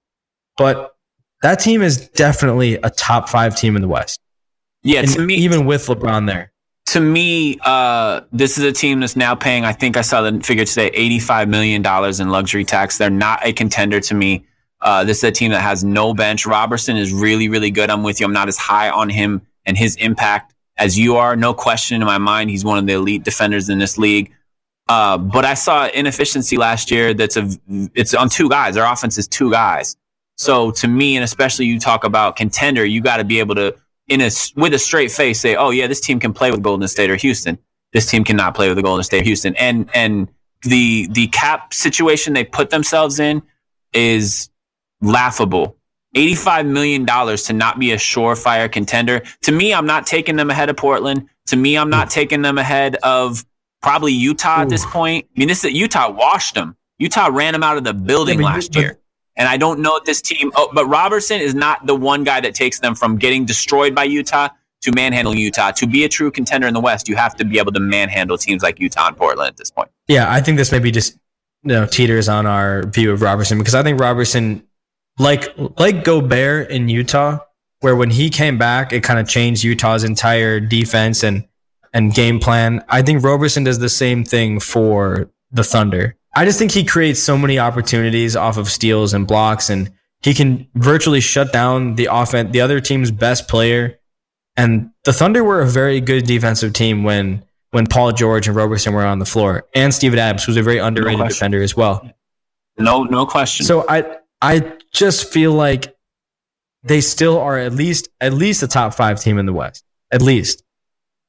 [0.57, 0.95] But
[1.41, 4.19] that team is definitely a top five team in the West.
[4.83, 6.51] Yeah, And to me, even with LeBron there.
[6.87, 9.65] to me, uh, this is a team that's now paying.
[9.65, 12.97] I think I saw the figure today: eighty-five million dollars in luxury tax.
[12.97, 14.45] They're not a contender to me.
[14.81, 16.45] Uh, this is a team that has no bench.
[16.45, 17.89] Robertson is really, really good.
[17.89, 18.27] I'm with you.
[18.27, 21.35] I'm not as high on him and his impact as you are.
[21.35, 22.49] No question in my mind.
[22.49, 24.31] He's one of the elite defenders in this league.
[24.87, 27.13] Uh, but I saw inefficiency last year.
[27.13, 27.49] That's a
[27.95, 28.75] it's on two guys.
[28.75, 29.97] Their offense is two guys.
[30.37, 33.75] So to me, and especially you talk about contender, you got to be able to
[34.07, 36.87] in a with a straight face say, "Oh yeah, this team can play with Golden
[36.87, 37.57] State or Houston.
[37.93, 40.29] This team cannot play with the Golden State or Houston." And and
[40.61, 43.41] the the cap situation they put themselves in
[43.93, 44.49] is
[45.01, 45.77] laughable.
[46.15, 49.21] $85 million to not be a surefire contender.
[49.43, 51.27] To me, I'm not taking them ahead of Portland.
[51.47, 52.11] To me, I'm not mm.
[52.11, 53.45] taking them ahead of
[53.81, 55.27] probably Utah at this point.
[55.35, 56.75] I mean, this Utah washed them.
[56.97, 58.99] Utah ran them out of the building Yeah, you- last year.
[59.37, 62.39] And I don't know if this team, oh, but Robertson is not the one guy
[62.39, 64.47] that takes them from getting destroyed by Utah
[64.83, 65.71] to manhandling Utah.
[65.71, 68.37] To be a true contender in the West, you have to be able to manhandle
[68.37, 69.89] teams like Utah and Portland at this point.
[70.07, 71.17] Yeah, I think this maybe just
[71.63, 74.64] you know teeters on our view of Robertson because I think Robertson,
[75.19, 75.47] like
[75.79, 77.39] like Gobert in Utah,
[77.79, 81.47] where when he came back, it kind of changed Utah's entire defense and
[81.93, 82.83] and game plan.
[82.89, 86.17] I think Robertson does the same thing for the Thunder.
[86.35, 90.33] I just think he creates so many opportunities off of steals and blocks, and he
[90.33, 93.99] can virtually shut down the offense, the other team's best player.
[94.57, 98.93] And the Thunder were a very good defensive team when when Paul George and Robertson
[98.93, 101.35] were on the floor, and Steven Adams was a very underrated question.
[101.35, 102.09] defender as well.
[102.77, 103.65] No, no question.
[103.65, 105.95] So I I just feel like
[106.83, 110.21] they still are at least at least a top five team in the West, at
[110.21, 110.63] least,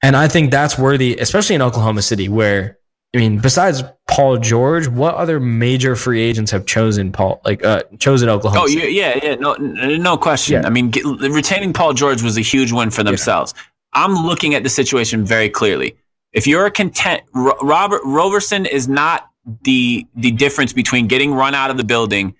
[0.02, 2.78] and I think that's worthy, especially in Oklahoma City, where
[3.14, 7.82] I mean, besides Paul George, what other major free agents have chosen Paul like uh,
[7.98, 8.64] chosen Oklahoma?
[8.64, 8.92] Oh, City?
[8.92, 9.34] yeah, yeah, yeah.
[9.36, 10.62] No, no question.
[10.62, 10.66] Yeah.
[10.66, 13.54] I mean, get, retaining Paul George was a huge win for themselves.
[13.94, 15.96] I'm looking at the situation very clearly.
[16.32, 19.30] If you're a content, Robert Roberson is not
[19.62, 22.34] the the difference between getting run out of the building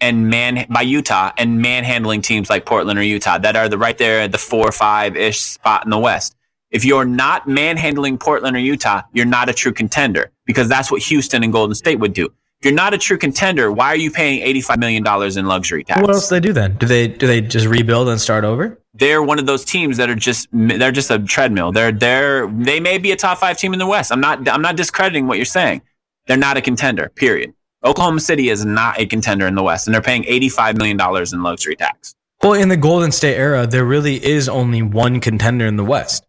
[0.00, 3.96] and man by Utah and manhandling teams like Portland or Utah that are the right
[3.96, 6.34] there at the four or five ish spot in the West.
[6.70, 11.02] If you're not manhandling Portland or Utah, you're not a true contender because that's what
[11.02, 12.26] Houston and Golden State would do.
[12.60, 16.00] If you're not a true contender, why are you paying $85 million in luxury tax?
[16.00, 16.76] What else do they do then?
[16.76, 18.78] Do they do they just rebuild and start over?
[18.98, 21.72] they're one of those teams that are just they're just a treadmill.
[21.72, 24.10] They're they're they may be a top five team in the West.
[24.10, 25.82] I'm not I'm not discrediting what you're saying.
[26.26, 27.10] They're not a contender.
[27.14, 27.54] Period.
[27.84, 31.32] Oklahoma City is not a contender in the West, and they're paying 85 million dollars
[31.32, 32.14] in luxury tax.
[32.42, 36.26] Well, in the Golden State era, there really is only one contender in the West.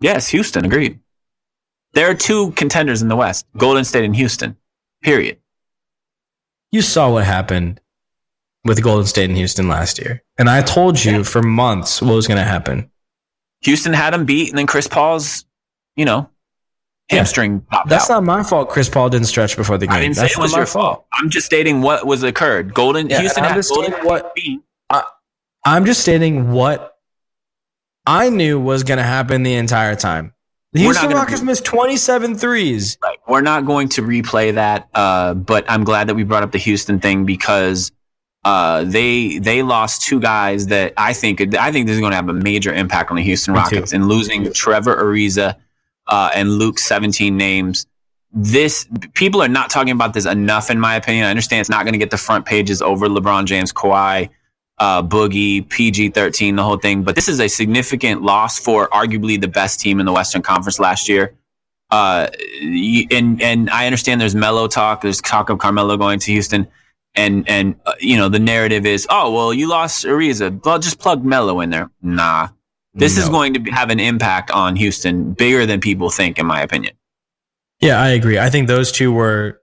[0.00, 1.00] Yes, Houston agreed.
[1.92, 4.56] There are two contenders in the West: Golden State and Houston.
[5.02, 5.38] Period.
[6.72, 7.80] You saw what happened
[8.64, 10.22] with Golden State and Houston last year.
[10.38, 11.22] And I told you Yeah.
[11.22, 12.90] for months what was going to happen.
[13.60, 15.44] Houston had them beat, and then Chris Paul's,
[15.96, 16.28] you know.
[17.10, 18.22] Hamstring popped That's out.
[18.22, 18.70] not my fault.
[18.70, 19.96] Chris Paul didn't stretch before the game.
[19.96, 21.06] I didn't say it was your fault.
[21.12, 22.74] I'm just stating what was occurred.
[22.74, 24.60] Golden Yeah, Houston had Golden what- beat.
[25.66, 26.98] I'm just stating what
[28.06, 30.34] I knew was going to happen the entire time.
[30.74, 32.98] The Houston Rockets missed 27 threes.
[33.02, 33.16] Right.
[33.28, 36.58] We're not going to replay that, uh, but I'm glad that we brought up the
[36.58, 37.92] Houston thing because
[38.44, 42.16] uh, they they lost two guys that I think I think this is going to
[42.16, 45.54] have a major impact on the Houston Rockets and losing Trevor Ariza
[46.06, 47.86] uh, and Luke 17 names.
[48.32, 51.26] This people are not talking about this enough, in my opinion.
[51.26, 54.28] I understand it's not going to get the front pages over LeBron James, Kawhi,
[54.78, 57.04] uh, Boogie, PG 13, the whole thing.
[57.04, 60.80] But this is a significant loss for arguably the best team in the Western Conference
[60.80, 61.34] last year.
[61.90, 62.28] Uh,
[62.60, 65.02] and and I understand there's Melo talk.
[65.02, 66.66] There's talk of Carmelo going to Houston,
[67.14, 70.64] and and uh, you know the narrative is, oh well, you lost Ariza.
[70.64, 71.90] Well, just plug Melo in there.
[72.02, 72.48] Nah,
[72.94, 76.46] this is going to be- have an impact on Houston bigger than people think, in
[76.46, 76.94] my opinion.
[77.80, 78.38] Yeah, I agree.
[78.38, 79.60] I think those two were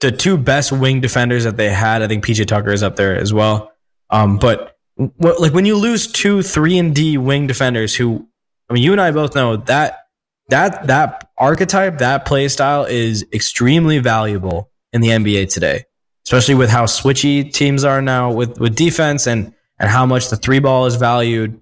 [0.00, 2.02] the two best wing defenders that they had.
[2.02, 3.72] I think PJ Tucker is up there as well.
[4.10, 8.26] Um, but what, like when you lose two three and D wing defenders, who
[8.68, 10.00] I mean, you and I both know that
[10.48, 15.84] that that archetype, that play style is extremely valuable in the NBA today.
[16.26, 20.36] especially with how switchy teams are now with with defense and and how much the
[20.36, 21.60] three ball is valued.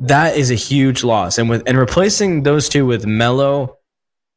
[0.00, 1.38] That is a huge loss.
[1.38, 3.76] And with and replacing those two with Melo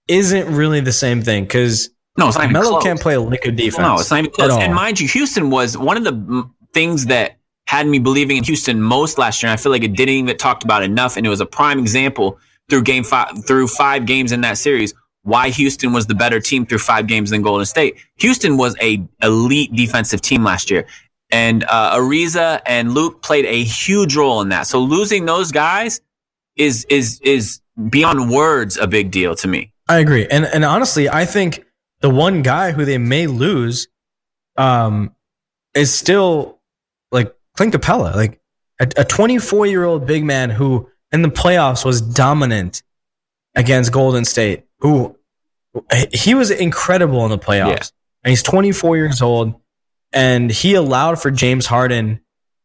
[0.08, 2.84] isn't really the same thing because No, it's not close.
[2.84, 3.78] can't play a lick of defense.
[3.78, 4.52] No, it's not even close.
[4.52, 8.82] And mind you, Houston was one of the things that had me believing in Houston
[8.82, 9.50] most last year.
[9.50, 11.16] And I feel like it didn't even get talked about enough.
[11.16, 12.38] And it was a prime example
[12.70, 16.66] through game five, through five games in that series, why Houston was the better team
[16.66, 17.96] through five games than Golden State.
[18.18, 20.86] Houston was a elite defensive team last year.
[21.34, 24.68] And uh, Ariza and Luke played a huge role in that.
[24.68, 26.00] So losing those guys
[26.56, 29.74] is is is beyond words a big deal to me.
[29.90, 30.28] I agree.
[30.28, 31.66] And and honestly, I think
[32.02, 33.88] the one guy who they may lose
[34.58, 35.16] um
[35.74, 36.60] is still
[37.12, 38.40] like Clint Capela, like
[38.80, 42.84] a 24 year old big man who in the playoffs was dominant
[43.56, 44.66] against Golden State.
[44.82, 45.18] Who
[46.12, 47.68] he was incredible in the playoffs.
[47.68, 48.24] Yeah.
[48.24, 49.56] And he's 24 years old
[50.14, 52.22] and he allowed for James Harden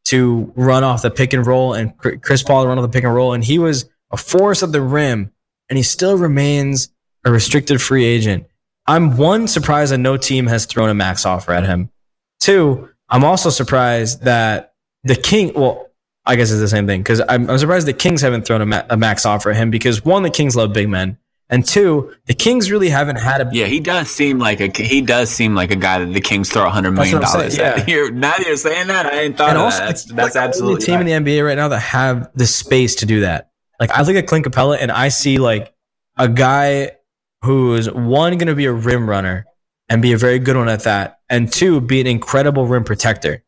[0.06, 3.04] to run off the pick and roll and Chris Paul to run off the pick
[3.04, 5.32] and roll and he was a force at the rim
[5.68, 6.88] and he still remains
[7.24, 8.46] a restricted free agent.
[8.86, 11.90] I'm one surprised that no team has thrown a max offer at him.
[12.40, 15.52] Two, I'm also surprised that the King.
[15.54, 15.90] Well,
[16.24, 18.66] I guess it's the same thing because I'm, I'm surprised the Kings haven't thrown a,
[18.66, 21.18] ma- a max offer at him because one, the Kings love big men,
[21.50, 23.50] and two, the Kings really haven't had a.
[23.52, 26.50] Yeah, he does seem like a he does seem like a guy that the Kings
[26.50, 27.88] throw a hundred million dollars at.
[27.88, 29.86] You're, now that you're saying that, I ain't thought and also, that.
[29.86, 31.08] That's, that's like absolutely the team right.
[31.08, 33.50] in the NBA right now that have the space to do that.
[33.80, 35.72] Like I look at Clint Capela and I see like
[36.18, 36.92] a guy
[37.42, 39.46] who is one going to be a rim runner
[39.88, 43.42] and be a very good one at that, and two be an incredible rim protector.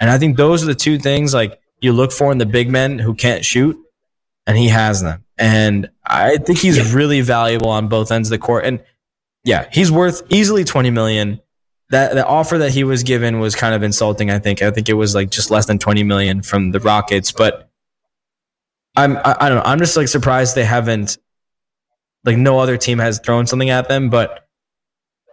[0.00, 2.68] And I think those are the two things like you look for in the big
[2.68, 3.78] men who can't shoot,
[4.46, 5.24] and he has them.
[5.38, 8.64] And I think he's really valuable on both ends of the court.
[8.64, 8.82] And
[9.44, 11.40] yeah, he's worth easily twenty million.
[11.90, 14.30] That the offer that he was given was kind of insulting.
[14.30, 14.62] I think.
[14.62, 17.32] I think it was like just less than twenty million from the Rockets.
[17.32, 17.68] But
[18.96, 19.64] I'm I, I don't know.
[19.64, 21.18] I'm just like surprised they haven't
[22.24, 24.08] like no other team has thrown something at them.
[24.08, 24.48] But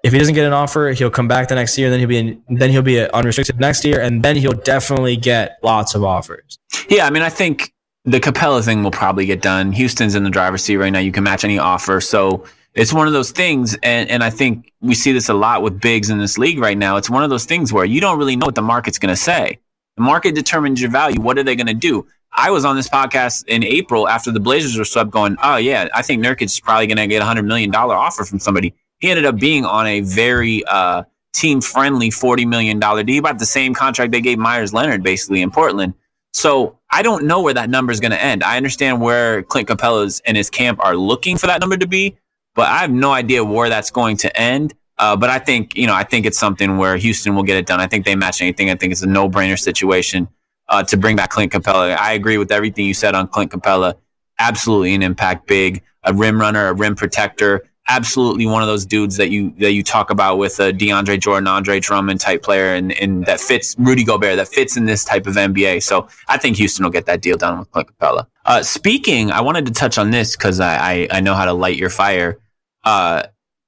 [0.03, 1.89] if he doesn't get an offer, he'll come back the next year.
[1.89, 5.57] Then he'll be in, then he'll be unrestricted next year, and then he'll definitely get
[5.63, 6.57] lots of offers.
[6.89, 7.71] Yeah, I mean, I think
[8.05, 9.71] the Capela thing will probably get done.
[9.71, 10.99] Houston's in the driver's seat right now.
[10.99, 13.77] You can match any offer, so it's one of those things.
[13.83, 16.77] And and I think we see this a lot with bigs in this league right
[16.77, 16.97] now.
[16.97, 19.21] It's one of those things where you don't really know what the market's going to
[19.21, 19.59] say.
[19.97, 21.21] The market determines your value.
[21.21, 22.07] What are they going to do?
[22.33, 25.87] I was on this podcast in April after the Blazers were swept, going, "Oh yeah,
[25.93, 28.73] I think Nurkic is probably going to get a hundred million dollar offer from somebody."
[28.99, 33.39] He ended up being on a very uh, team friendly forty million dollar deal, about
[33.39, 35.93] the same contract they gave Meyers Leonard, basically in Portland.
[36.33, 38.43] So I don't know where that number is going to end.
[38.43, 42.17] I understand where Clint Capela's and his camp are looking for that number to be,
[42.55, 44.73] but I have no idea where that's going to end.
[44.97, 47.65] Uh, but I think you know, I think it's something where Houston will get it
[47.65, 47.79] done.
[47.79, 48.69] I think they match anything.
[48.69, 50.27] I think it's a no-brainer situation
[50.69, 51.97] uh, to bring back Clint Capela.
[51.97, 53.95] I agree with everything you said on Clint Capela.
[54.39, 57.63] Absolutely an impact big, a rim runner, a rim protector.
[57.87, 61.47] Absolutely one of those dudes that you that you talk about with a DeAndre Jordan,
[61.47, 65.27] Andre Drummond type player, and, and that fits Rudy Gobert, that fits in this type
[65.27, 65.83] of NBA.
[65.83, 68.27] So I think Houston will get that deal done with Clint Capela.
[68.45, 71.53] Uh, speaking, I wanted to touch on this because I, I I know how to
[71.53, 72.39] light your fire.
[72.83, 73.23] Uh,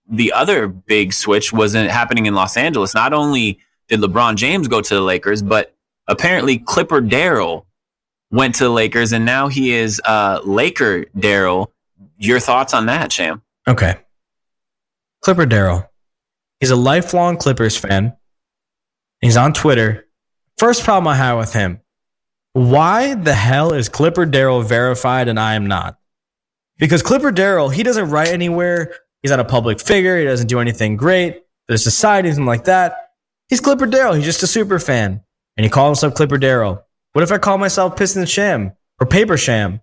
[0.10, 2.93] the other big switch wasn't happening in Los Angeles.
[2.93, 5.76] Not only did LeBron James go to the Lakers, but
[6.08, 7.65] apparently Clipper Darrell
[8.32, 11.71] went to the Lakers, and now he is uh, Laker Darrell.
[12.17, 13.43] Your thoughts on that, Sham?
[13.67, 13.95] Okay.
[15.21, 15.89] Clipper Darrell.
[16.60, 18.15] He's a lifelong Clippers fan.
[19.21, 20.06] He's on Twitter.
[20.58, 21.80] First problem I have with him.
[22.54, 25.97] Why the hell is Clipper Darrell verified and I am not?
[26.78, 28.93] Because Clipper Darrell, he doesn't write anywhere.
[29.21, 30.17] He's not a public figure.
[30.17, 32.95] He doesn't do anything great There's the society, anything like that.
[33.47, 34.13] He's Clipper Darrell.
[34.13, 35.21] He's just a super fan.
[35.56, 36.86] And he calls himself Clipper Darrell.
[37.13, 39.82] What if I call myself Piston Sham or Paper Sham?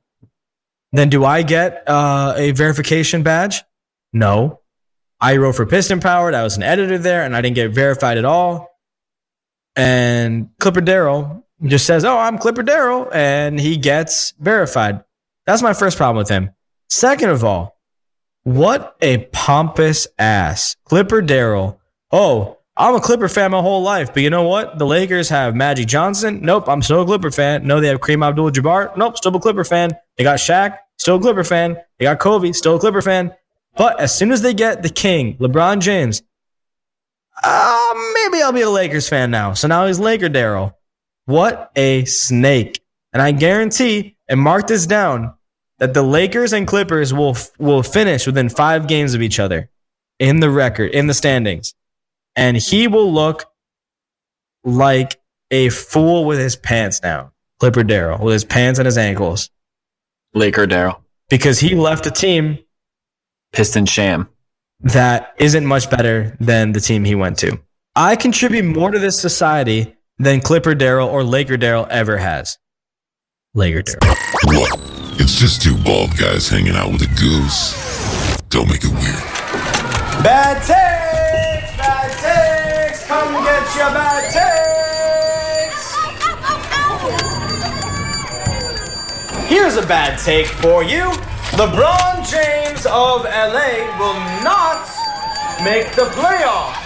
[0.92, 3.62] Then do I get uh, a verification badge?
[4.12, 4.60] No.
[5.20, 6.34] I wrote for Piston Powered.
[6.34, 8.68] I was an editor there and I didn't get verified at all.
[9.76, 13.08] And Clipper Darrell just says, Oh, I'm Clipper Darrell.
[13.12, 15.04] And he gets verified.
[15.46, 16.50] That's my first problem with him.
[16.88, 17.78] Second of all,
[18.42, 20.76] what a pompous ass.
[20.84, 21.80] Clipper Darrell.
[22.10, 24.78] Oh, I'm a Clipper fan my whole life, but you know what?
[24.78, 26.40] The Lakers have Magic Johnson.
[26.42, 27.66] Nope, I'm still a Clipper fan.
[27.66, 28.96] No, they have Kareem Abdul-Jabbar.
[28.96, 29.90] Nope, still a Clipper fan.
[30.16, 31.76] They got Shaq, still a Clipper fan.
[31.98, 33.32] They got Kobe, still a Clipper fan.
[33.76, 36.22] But as soon as they get the King, LeBron James,
[37.42, 39.54] uh, maybe I'll be a Lakers fan now.
[39.54, 40.76] So now he's Laker Darrell.
[41.26, 42.80] What a snake!
[43.12, 45.34] And I guarantee, and mark this down,
[45.78, 49.70] that the Lakers and Clippers will will finish within five games of each other
[50.18, 51.74] in the record in the standings,
[52.36, 53.46] and he will look
[54.64, 57.32] like a fool with his pants now.
[57.60, 59.50] Clipper Darrell with his pants and his ankles
[60.34, 61.04] Laker Darrell.
[61.28, 62.58] because he left a team
[63.52, 64.28] Piston Sham.
[64.80, 67.60] that isn't much better than the team he went to.
[67.96, 72.56] I contribute more to this society than Clipper Darrell or Laker Darrell ever has.
[73.54, 74.16] Laker Darrell.
[74.44, 74.80] What?
[75.20, 77.74] It's just two bald guys hanging out with a goose.
[78.48, 79.22] Don't make it weird.
[80.24, 82.10] Bad takes, bad
[82.88, 85.90] takes, come get your bad takes.
[89.48, 91.12] Here's a bad take for you.
[91.58, 94.86] LeBron James of LA will not
[95.62, 96.76] make the playoffs.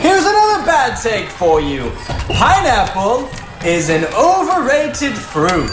[0.00, 1.90] Here's another bad take for you.
[2.38, 3.28] Pineapple
[3.64, 5.70] is an overrated fruit.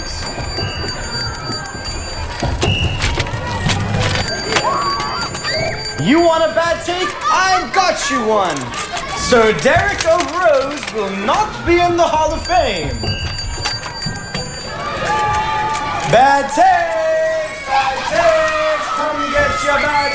[6.03, 7.07] You want a bad take?
[7.31, 8.92] I got you one.
[9.34, 13.02] Sir Derek of Rose will not be in the Hall of Fame.
[16.12, 20.12] Bad takes, bad takes, come get your bad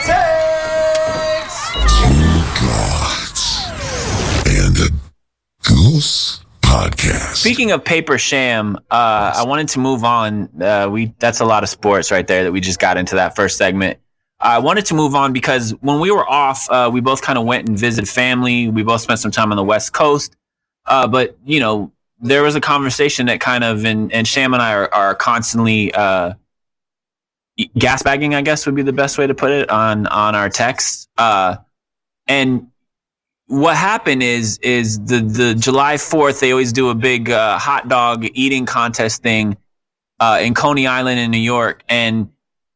[1.42, 1.56] takes.
[1.98, 3.42] Two gods.
[4.46, 4.88] And a
[5.66, 7.38] goose podcast.
[7.38, 10.48] Speaking of paper sham, uh, I wanted to move on.
[10.62, 13.34] Uh, we that's a lot of sports right there that we just got into that
[13.34, 13.98] first segment.
[14.40, 17.44] I wanted to move on because when we were off, uh, we both kind of
[17.44, 18.68] went and visited family.
[18.68, 20.36] We both spent some time on the West Coast.
[20.86, 24.62] Uh, but you know, there was a conversation that kind of and, and Sham and
[24.62, 26.34] I are, are constantly uh,
[27.76, 28.34] gas bagging.
[28.34, 31.08] I guess would be the best way to put it on on our texts.
[31.18, 31.56] Uh,
[32.26, 32.68] and
[33.46, 37.88] what happened is is the the July Fourth they always do a big uh, hot
[37.88, 39.56] dog eating contest thing
[40.20, 42.30] uh, in Coney Island in New York, and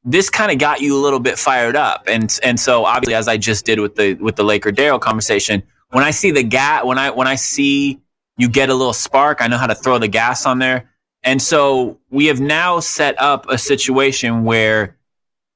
[0.05, 3.29] this kind of got you a little bit fired up, and and so obviously as
[3.29, 6.85] I just did with the with the Laker Darrell conversation, when I see the gas,
[6.85, 8.01] when I when I see
[8.37, 10.91] you get a little spark, I know how to throw the gas on there,
[11.23, 14.97] and so we have now set up a situation where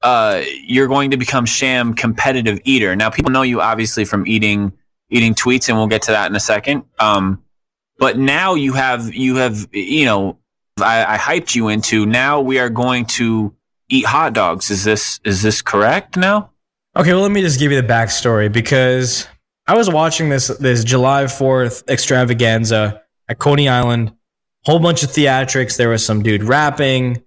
[0.01, 2.95] uh, you're going to become sham competitive eater.
[2.95, 4.71] Now people know you obviously from eating
[5.09, 6.83] eating tweets, and we'll get to that in a second.
[6.99, 7.43] Um,
[7.97, 10.37] but now you have you have you know
[10.79, 13.53] I, I hyped you into now we are going to
[13.89, 14.69] eat hot dogs.
[14.71, 16.51] Is this is this correct now?
[16.95, 19.27] Okay, well, let me just give you the backstory because
[19.67, 24.13] I was watching this this July Fourth extravaganza at Coney Island.
[24.65, 25.77] Whole bunch of theatrics.
[25.77, 27.23] There was some dude rapping.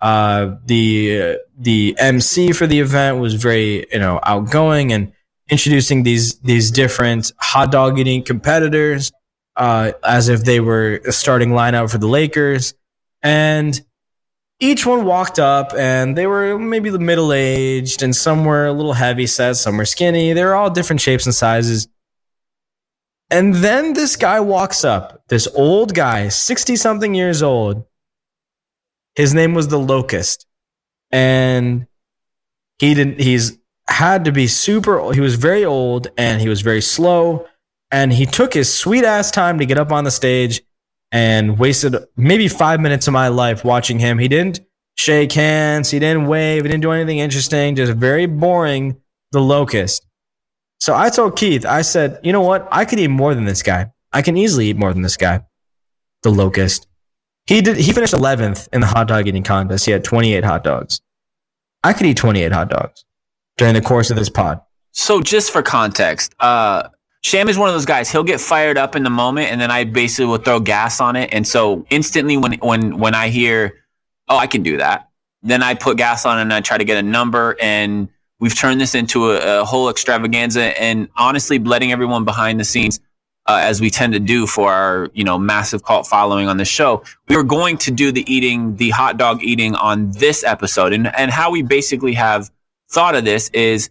[0.00, 5.12] Uh, the the MC for the event was very you know outgoing and
[5.50, 9.12] introducing these these different hot dog eating competitors
[9.56, 12.74] uh, as if they were a starting lineup for the Lakers,
[13.22, 13.80] and
[14.60, 18.72] each one walked up and they were maybe the middle aged and some were a
[18.72, 20.34] little heavy set, some were skinny.
[20.34, 21.88] They were all different shapes and sizes.
[23.30, 27.86] And then this guy walks up, this old guy, 60 something years old.
[29.14, 30.46] His name was the Locust.
[31.10, 31.86] And
[32.78, 36.82] he didn't, he's had to be super, he was very old and he was very
[36.82, 37.46] slow.
[37.90, 40.62] And he took his sweet ass time to get up on the stage
[41.12, 44.18] and wasted maybe five minutes of my life watching him.
[44.18, 44.60] He didn't
[44.94, 49.00] shake hands, he didn't wave, he didn't do anything interesting, just very boring.
[49.32, 50.04] The locust.
[50.80, 52.66] So I told Keith, I said, you know what?
[52.72, 53.92] I could eat more than this guy.
[54.12, 55.42] I can easily eat more than this guy.
[56.22, 56.88] The locust.
[57.46, 57.76] He did.
[57.76, 59.86] He finished 11th in the hot dog eating contest.
[59.86, 61.00] He had 28 hot dogs.
[61.84, 63.04] I could eat 28 hot dogs
[63.56, 64.60] during the course of this pod.
[64.92, 66.88] So just for context, uh,
[67.22, 68.10] Sham is one of those guys.
[68.10, 71.16] He'll get fired up in the moment, and then I basically will throw gas on
[71.16, 71.32] it.
[71.32, 73.84] And so instantly, when when when I hear,
[74.28, 75.08] "Oh, I can do that,"
[75.42, 77.56] then I put gas on and I try to get a number.
[77.60, 80.80] And we've turned this into a, a whole extravaganza.
[80.80, 83.00] And honestly, letting everyone behind the scenes,
[83.46, 86.64] uh, as we tend to do for our you know massive cult following on the
[86.64, 90.94] show, we were going to do the eating, the hot dog eating on this episode,
[90.94, 92.50] and and how we basically have
[92.88, 93.90] thought of this is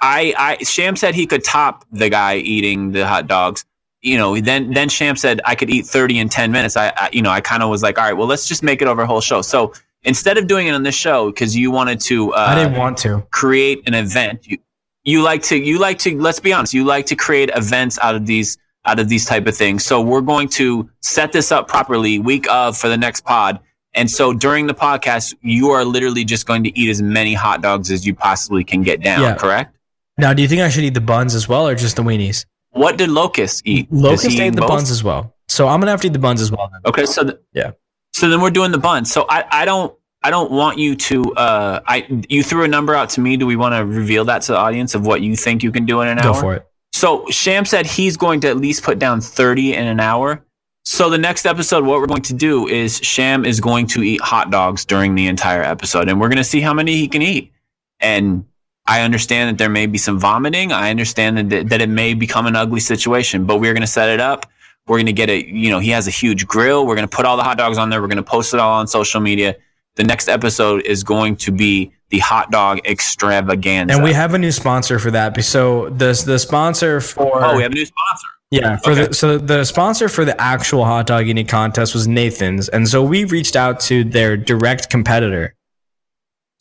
[0.00, 3.64] I, I Sham said he could top the guy eating the hot dogs.
[4.00, 6.76] You know, then then Sham said I could eat thirty in ten minutes.
[6.76, 8.80] I, I you know I kind of was like, all right, well let's just make
[8.80, 9.42] it over a whole show.
[9.42, 9.72] So
[10.02, 12.96] instead of doing it on this show because you wanted to, uh, I didn't want
[12.98, 13.26] to.
[13.32, 14.46] create an event.
[14.46, 14.58] You
[15.04, 16.74] you like to you like to let's be honest.
[16.74, 19.84] You like to create events out of these out of these type of things.
[19.84, 23.58] So we're going to set this up properly week of for the next pod.
[23.94, 27.62] And so during the podcast, you are literally just going to eat as many hot
[27.62, 29.22] dogs as you possibly can get down.
[29.22, 29.34] Yeah.
[29.34, 29.74] Correct.
[30.18, 32.44] Now, do you think I should eat the buns as well or just the weenies?
[32.70, 33.90] What did Locust eat?
[33.92, 34.68] Locust ate the both?
[34.68, 35.34] buns as well.
[35.48, 36.68] So I'm gonna have to eat the buns as well.
[36.70, 36.80] Then.
[36.84, 37.70] Okay, so th- Yeah.
[38.12, 39.10] so then we're doing the buns.
[39.10, 41.32] So I, I don't I don't want you to.
[41.34, 43.36] Uh, I you threw a number out to me.
[43.36, 45.86] Do we want to reveal that to the audience of what you think you can
[45.86, 46.34] do in an Go hour?
[46.34, 46.66] Go for it.
[46.92, 50.44] So Sham said he's going to at least put down 30 in an hour.
[50.84, 54.20] So the next episode, what we're going to do is Sham is going to eat
[54.20, 57.22] hot dogs during the entire episode, and we're going to see how many he can
[57.22, 57.52] eat.
[58.00, 58.44] And
[58.88, 60.72] I understand that there may be some vomiting.
[60.72, 64.08] I understand that that it may become an ugly situation, but we're going to set
[64.08, 64.46] it up.
[64.86, 66.86] We're going to get a, you know, he has a huge grill.
[66.86, 68.00] We're going to put all the hot dogs on there.
[68.00, 69.54] We're going to post it all on social media.
[69.96, 73.94] The next episode is going to be the hot dog extravaganza.
[73.94, 75.44] And we have a new sponsor for that.
[75.44, 78.26] So the the sponsor for oh, we have a new sponsor.
[78.50, 79.06] Yeah, for Okay.
[79.08, 83.02] the so the sponsor for the actual hot dog eating contest was Nathan's, and so
[83.02, 85.54] we reached out to their direct competitor,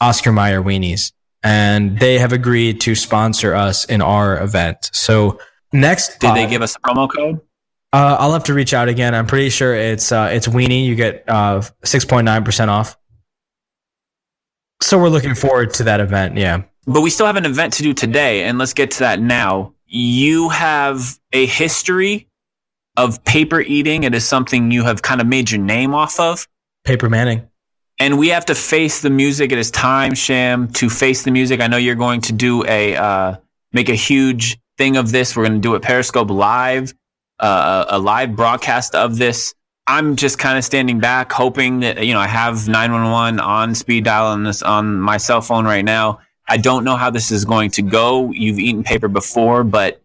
[0.02, 1.14] Oscar Mayer Weenies,
[1.48, 4.89] and they have agreed to sponsor us in our event.
[4.91, 5.39] So
[5.72, 7.39] next, Did they give us a promo code?
[7.93, 9.16] Uh, I'll have to reach out again.
[9.16, 10.86] I'm pretty sure it's uh, it's Weenie.
[10.86, 12.98] You get uh, six point nine percent off.
[14.82, 16.38] So we're looking forward to that event.
[16.38, 16.64] Yeah.
[16.86, 19.74] But we still have an event to do today, and let's get to that now.
[19.86, 22.28] You have a history
[22.98, 24.04] of paper eating.
[24.04, 26.45] It is something you have kind of made your name off of.
[26.84, 27.48] Paper Manning.
[28.00, 29.52] And we have to face the music.
[29.52, 31.62] It is time, Sham, to face the music.
[31.62, 33.36] I know you're going to do a uh,
[33.74, 35.36] make a huge thing of this.
[35.36, 36.93] We're going to do a Periscope live,
[37.39, 39.54] uh, a live broadcast of this.
[39.88, 44.04] I'm just kind of standing back, hoping that you know I have 911 on speed
[44.04, 46.20] dial on this on my cell phone right now.
[46.48, 48.32] I don't know how this is going to go.
[48.32, 50.02] You've eaten paper before, but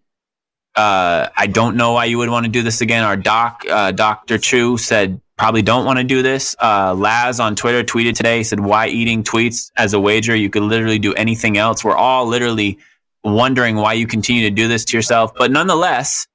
[0.74, 3.04] uh, I don't know why you would want to do this again.
[3.04, 4.38] Our doc, uh, Dr.
[4.38, 6.54] Chu, said probably don't want to do this.
[6.60, 10.34] Uh, Laz on Twitter tweeted today, said, Why eating tweets as a wager?
[10.34, 11.84] You could literally do anything else.
[11.84, 12.78] We're all literally
[13.24, 15.32] wondering why you continue to do this to yourself.
[15.34, 16.26] But nonetheless,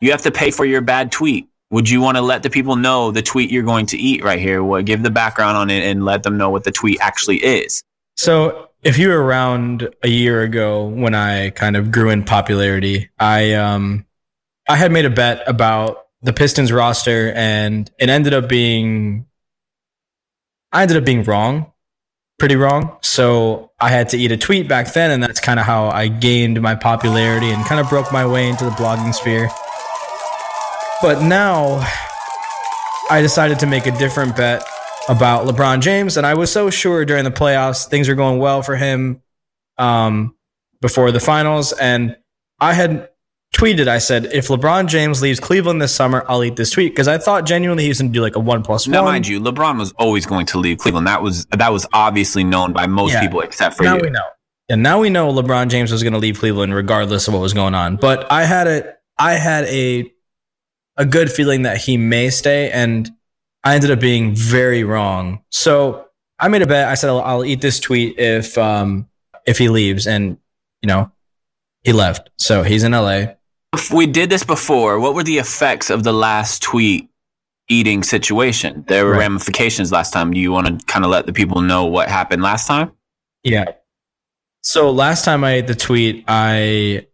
[0.00, 1.48] you have to pay for your bad tweet.
[1.70, 4.38] Would you want to let the people know the tweet you're going to eat right
[4.38, 4.62] here?
[4.62, 7.82] Well, give the background on it and let them know what the tweet actually is.
[8.16, 13.08] So, if you were around a year ago when I kind of grew in popularity,
[13.18, 14.06] I um
[14.68, 19.26] I had made a bet about the Pistons roster and it ended up being
[20.72, 21.72] I ended up being wrong,
[22.40, 22.96] pretty wrong.
[23.00, 26.08] So, I had to eat a tweet back then and that's kind of how I
[26.08, 29.48] gained my popularity and kind of broke my way into the blogging sphere.
[31.02, 31.86] But now
[33.10, 34.64] I decided to make a different bet
[35.08, 38.62] about LeBron James, and I was so sure during the playoffs things were going well
[38.62, 39.22] for him
[39.76, 40.34] um,
[40.80, 42.16] before the finals, and
[42.58, 43.10] I had
[43.54, 47.08] tweeted, I said, if LeBron James leaves Cleveland this summer, I'll eat this tweet because
[47.08, 48.80] I thought genuinely he was going to do like a one one.
[48.88, 51.06] Now, mind you, LeBron was always going to leave Cleveland.
[51.06, 53.20] That was that was obviously known by most Yeah.
[53.22, 54.02] people except for now you.
[54.02, 54.24] we know.
[54.68, 57.52] And now we know LeBron James was going to leave Cleveland regardless of what was
[57.54, 57.96] going on.
[57.96, 60.10] But I had a I had a
[60.96, 63.10] a good feeling that he may stay, and
[63.62, 65.42] I ended up being very wrong.
[65.50, 66.06] So
[66.38, 66.88] I made a bet.
[66.88, 69.08] I said I'll, I'll eat this tweet if um
[69.46, 70.38] if he leaves, and
[70.82, 71.10] you know
[71.82, 72.30] he left.
[72.38, 73.34] So he's in LA.
[73.74, 77.08] If we did this before, what were the effects of the last tweet
[77.68, 78.84] eating situation?
[78.86, 79.20] There were Right.
[79.20, 80.32] ramifications last time.
[80.32, 82.92] Do you want to kind of let the people know what happened last time?
[83.42, 83.64] Yeah.
[84.62, 87.06] So last time I ate the tweet, I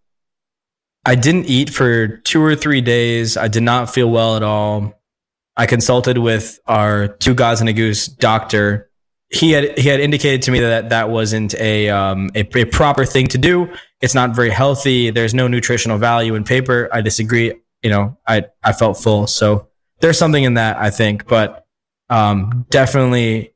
[1.07, 3.39] I didn't eat for two or three days.
[3.39, 5.01] I did not feel well at all.
[5.57, 8.91] I consulted with our two gods and a goose doctor.
[9.31, 13.05] He had he had indicated to me that that wasn't a um a, a proper
[13.07, 13.73] thing to do.
[14.01, 15.11] It's not very healthy.
[15.11, 16.89] There's no nutritional value in paper.
[16.93, 17.53] I disagree.
[17.83, 19.27] You know, I I felt full.
[19.27, 19.69] So
[20.01, 21.67] there's something in that I think, but
[22.09, 23.55] um definitely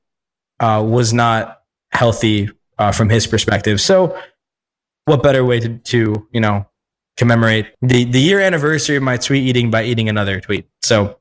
[0.60, 3.80] uh was not healthy uh, from his perspective.
[3.80, 4.18] So,
[5.06, 6.66] what better way to, to you know
[7.16, 10.66] commemorate the the year anniversary of my tweet eating by eating another tweet?
[10.82, 11.18] So,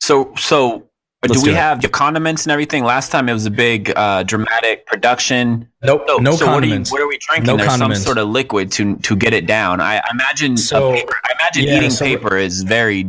[0.00, 0.88] So, so
[1.28, 2.84] Let's do we have the condiments and everything?
[2.84, 5.68] Last time it was a big uh, dramatic production.
[5.82, 6.90] nope, no so condiments.
[6.90, 7.46] What are, you, what are we drinking?
[7.46, 8.00] No There's condiments.
[8.00, 9.80] some sort of liquid to to get it down.
[9.80, 10.56] I, I imagine.
[10.56, 13.08] So- paper, I imagine yeah, eating so- paper is very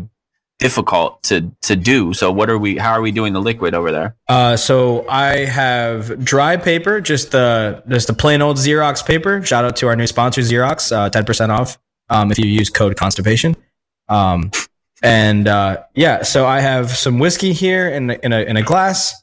[0.59, 2.13] difficult to to do.
[2.13, 2.77] So, what are we?
[2.77, 4.15] How are we doing the liquid over there?
[4.27, 9.43] Uh, so I have dry paper, just the just the plain old Xerox paper.
[9.43, 11.77] Shout out to our new sponsor, Xerox, uh, ten percent off
[12.09, 13.55] um, if you use code constipation.
[14.07, 14.51] Um,
[15.01, 19.13] and uh, yeah, so I have some whiskey here in in a in a glass,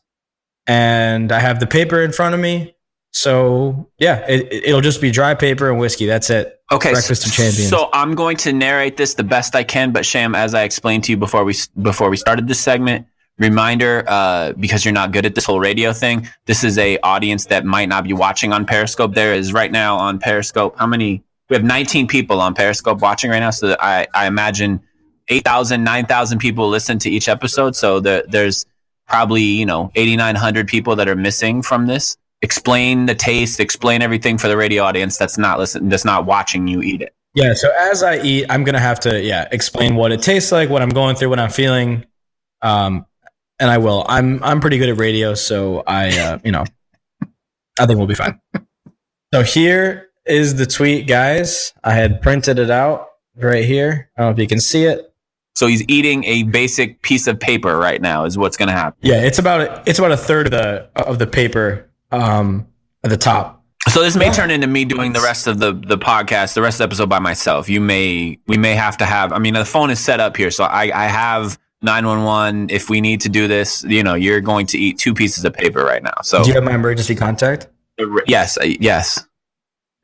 [0.66, 2.75] and I have the paper in front of me.
[3.12, 6.07] So yeah, it, it'll just be dry paper and whiskey.
[6.07, 6.61] That's it.
[6.70, 7.68] Okay, Breakfast of Champions.
[7.68, 11.05] So I'm going to narrate this the best I can, but Sham, as I explained
[11.05, 13.07] to you before we before we started this segment,
[13.39, 16.29] reminder uh, because you're not good at this whole radio thing.
[16.47, 19.14] This is a audience that might not be watching on Periscope.
[19.14, 20.79] There is right now on Periscope.
[20.79, 21.23] How many?
[21.51, 23.51] We have 19 people on Periscope watching right now.
[23.51, 24.81] So I I imagine
[25.29, 27.77] 8,000, 9,000 people listen to each episode.
[27.77, 28.66] So the, there's
[29.09, 34.39] probably you know 8900 people that are missing from this explain the taste explain everything
[34.39, 37.55] for the radio audience that's not listening that's not watching you eat it Yeah.
[37.55, 40.83] So as I eat, I'm gonna have to yeah explain what it tastes like, what
[40.83, 42.05] I'm going through, what I'm feeling,
[42.61, 43.07] um,
[43.59, 44.05] and I will.
[44.09, 46.64] I'm I'm pretty good at radio, so I uh, you know
[47.81, 48.39] I think we'll be fine.
[49.33, 51.73] So here is the tweet, guys.
[51.83, 54.11] I had printed it out right here.
[54.16, 55.12] I don't know if you can see it.
[55.55, 58.98] So he's eating a basic piece of paper right now is what's going to happen
[59.03, 62.66] Yeah, it's about it's about a third of the of the paper um,
[63.05, 63.62] at the top.
[63.88, 66.76] so this may turn into me doing the rest of the the podcast the rest
[66.76, 69.64] of the episode by myself you may we may have to have i mean the
[69.64, 73.48] phone is set up here so i i have 911 if we need to do
[73.48, 76.48] this you know you're going to eat two pieces of paper right now so Do
[76.50, 77.66] you have my emergency contact?
[78.26, 79.26] yes uh, yes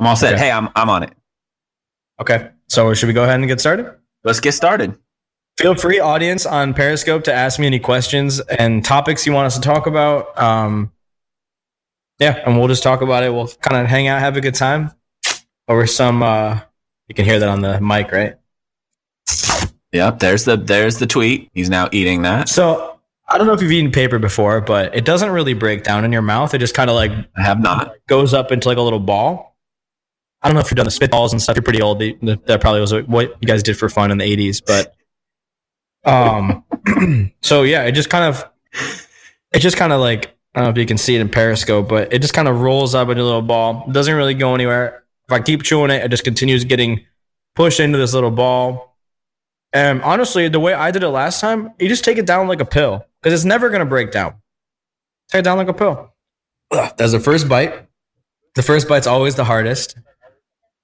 [0.01, 0.44] i'm all set Okay.
[0.44, 1.12] hey i'm i'm on it
[2.20, 2.51] Okay.
[2.66, 3.94] So should we go ahead and get started?
[4.24, 4.99] let's get started
[5.59, 9.57] Feel free, audience on Periscope, to ask me any questions and topics you want us
[9.57, 10.39] to talk about.
[10.41, 10.93] Um,
[12.21, 13.35] yeah, and we'll just talk about it.
[13.35, 14.93] We'll kind of hang out, have a good time
[15.67, 16.23] over some.
[16.23, 16.61] Uh,
[17.09, 18.37] you can hear that on the mic, right?
[19.91, 21.51] Yep, there's the there's the tweet.
[21.55, 22.49] He's now eating that.
[22.49, 26.05] So I don't know if you've eaten paper before, but it doesn't really break down
[26.05, 26.55] in your mouth.
[26.55, 27.95] It just kind of like I have not.
[28.07, 29.57] goes up into like a little ball.
[30.41, 31.57] I don't know if you've done the spitballs and stuff.
[31.57, 31.99] You're pretty old.
[31.99, 34.63] That probably was what you guys did for fun in the 80s.
[34.65, 34.95] But
[36.09, 38.49] um, so yeah, it just kind of,
[39.53, 41.89] it just kind of like I don't know if you can see it in Periscope,
[41.89, 43.85] but it just kind of rolls up into a little ball.
[43.87, 45.05] It doesn't really go anywhere.
[45.29, 47.05] If I keep chewing it, it just continues getting
[47.55, 48.97] pushed into this little ball.
[49.73, 52.61] And honestly, the way I did it last time, you just take it down like
[52.61, 54.35] a pill because it's never gonna break down.
[55.31, 56.15] Take it down like a pill.
[56.71, 57.87] Ugh, That's the first bite.
[58.55, 59.97] The first bite's always the hardest.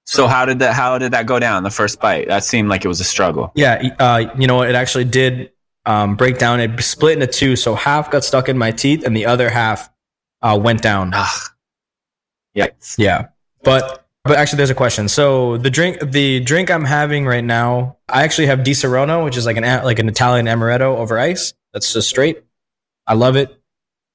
[0.05, 2.27] So how did that how did that go down the first bite?
[2.27, 3.51] That seemed like it was a struggle.
[3.55, 4.61] Yeah, uh, you know?
[4.61, 5.51] It actually did
[5.85, 6.59] um, break down.
[6.59, 9.89] It split into two, so half got stuck in my teeth, and the other half
[10.41, 11.11] uh, went down.
[11.13, 11.49] Ugh.
[12.55, 12.95] Yikes.
[12.97, 13.29] Yeah,
[13.63, 15.07] but but actually, there's a question.
[15.07, 19.45] So the drink, the drink I'm having right now, I actually have Disaronno, which is
[19.45, 21.53] like an like an Italian amaretto over ice.
[21.73, 22.43] That's just straight.
[23.07, 23.59] I love it.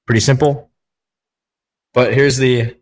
[0.07, 0.71] Pretty simple.
[1.95, 2.77] But here's the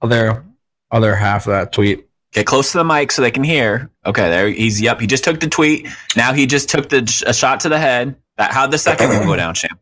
[0.00, 0.44] other
[0.90, 2.08] other half of that tweet.
[2.32, 3.90] Get close to the mic so they can hear.
[4.06, 4.80] Okay, there he's.
[4.80, 5.86] Yep, he just took the tweet.
[6.16, 8.16] Now he just took the a shot to the head.
[8.38, 9.78] That how'd the second one go down, Sham?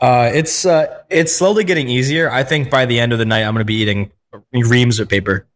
[0.00, 2.30] Uh, it's uh, it's slowly getting easier.
[2.30, 4.12] I think by the end of the night, I'm going to be eating
[4.52, 5.46] reams of paper.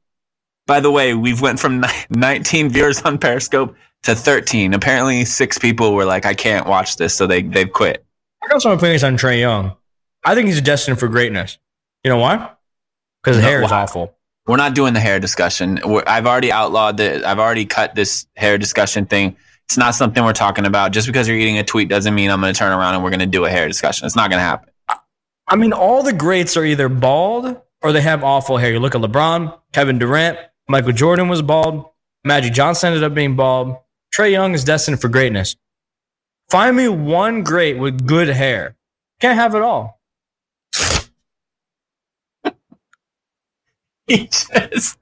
[0.66, 4.72] By the way, we've went from 19 viewers on Periscope to 13.
[4.74, 8.04] Apparently, six people were like, "I can't watch this," so they they've quit.
[8.42, 9.76] I got some opinions on Trae Young.
[10.24, 11.58] I think he's destined for greatness.
[12.04, 12.50] You know why?
[13.22, 13.82] Because his No, hair is why?
[13.82, 14.14] awful.
[14.46, 15.80] We're not doing the hair discussion.
[15.84, 17.26] We're, I've already outlawed the.
[17.26, 19.36] I've already cut this hair discussion thing.
[19.66, 20.92] It's not something we're talking about.
[20.92, 23.10] Just because you're eating a tweet doesn't mean I'm going to turn around and we're
[23.10, 24.06] going to do a hair discussion.
[24.06, 24.68] It's not going to happen.
[25.48, 28.72] I mean, all the greats are either bald or they have awful hair.
[28.72, 30.38] You look at LeBron, Kevin Durant,
[30.68, 31.86] Michael Jordan was bald,
[32.24, 33.76] Magic Johnson ended up being bald.
[34.14, 35.56] Trae Young is destined for greatness.
[36.50, 38.76] Find me one great with good hair.
[39.20, 40.00] Can't have it all.
[44.06, 44.98] He just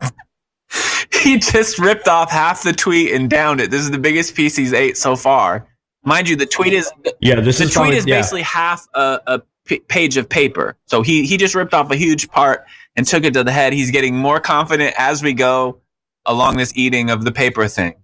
[1.22, 3.70] he just ripped off half the tweet and downed it.
[3.70, 5.66] This is the biggest piece he's ate so far.
[6.04, 6.90] Mind you, the tweet is
[7.20, 8.16] Yeah, this the is tweet probably, is yeah.
[8.18, 10.76] basically half a, a p- page of paper.
[10.86, 12.64] So he he just ripped off a huge part
[12.96, 13.72] and took it to the head.
[13.72, 15.80] He's getting more confident as we go
[16.26, 17.94] along this eating of the paper thing.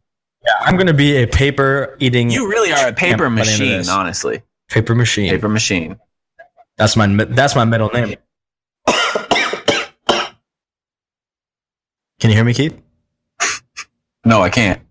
[0.47, 3.51] Yeah, I'm going to be a paper eating You really are a paper by the
[3.51, 4.43] end of machine, honestly.
[4.69, 5.31] paper machine.
[5.31, 5.99] Paper machine.
[6.77, 8.17] That's my that's my middle name.
[12.21, 12.81] Can you hear me, Keith?
[14.25, 14.83] No, I can't.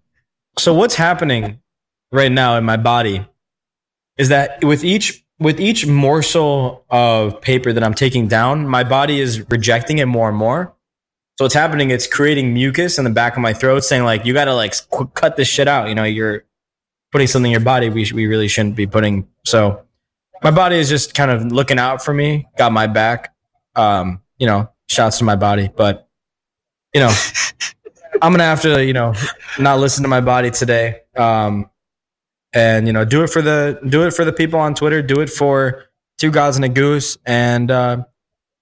[0.58, 1.60] So what's happening
[2.10, 3.28] right now in my body
[4.18, 9.20] is that with each with each morsel of paper that I'm taking down, my body
[9.20, 10.74] is rejecting it more and more.
[11.38, 11.92] So what's happening?
[11.92, 14.74] It's creating mucus in the back of my throat, saying like, "You got to like
[14.90, 16.46] qu- cut this shit out." You know, you're
[17.12, 19.28] putting something in your body we sh- we really shouldn't be putting.
[19.44, 19.82] So
[20.42, 23.34] my body is just kind of looking out for me, got my back.
[23.76, 26.05] Um, you know, shouts to my body, but
[26.96, 27.14] you know,
[28.22, 29.14] I'm gonna have to, you know,
[29.60, 31.02] not listen to my body today.
[31.18, 31.70] Um,
[32.54, 35.02] and you know, do it for the do it for the people on Twitter.
[35.02, 35.84] Do it for
[36.18, 38.06] two gods and a goose, and uh,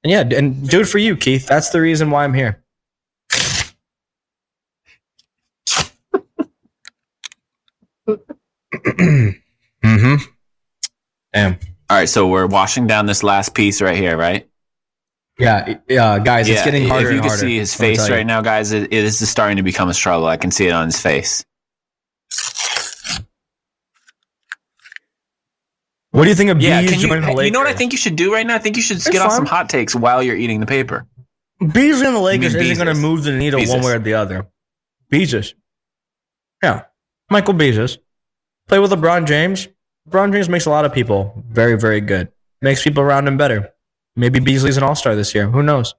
[0.04, 1.46] and yeah, and do it for you, Keith.
[1.46, 2.64] That's the reason why I'm here.
[8.88, 10.16] mm-hmm.
[11.34, 11.60] Damn.
[11.90, 14.50] All right, so we're washing down this last piece right here, right?
[15.40, 17.08] Yeah, yeah, guys, it's getting harder.
[17.08, 19.64] If you can harder, see his face right now, guys, it, it is starting to
[19.64, 20.28] become a struggle.
[20.28, 21.44] I can see it on his face.
[26.12, 27.10] What do you think of Yeah, Bees you?
[27.10, 27.46] the Lakers?
[27.46, 28.54] You know what I think you should do right now?
[28.54, 31.08] I think you should It's get off some hot takes while you're eating the paper.
[31.60, 34.46] Bees in the Lakers isn't going to move the needle one way or the other.
[35.12, 35.54] Beezus.
[36.62, 36.84] Yeah.
[37.32, 38.00] Michael Beasley.
[38.68, 39.68] Play with LeBron James.
[40.08, 42.32] LeBron James makes a lot of people very, very good.
[42.62, 43.73] Makes people around him better.
[44.16, 45.48] Maybe Beasley's an all star this year.
[45.50, 45.96] Who knows?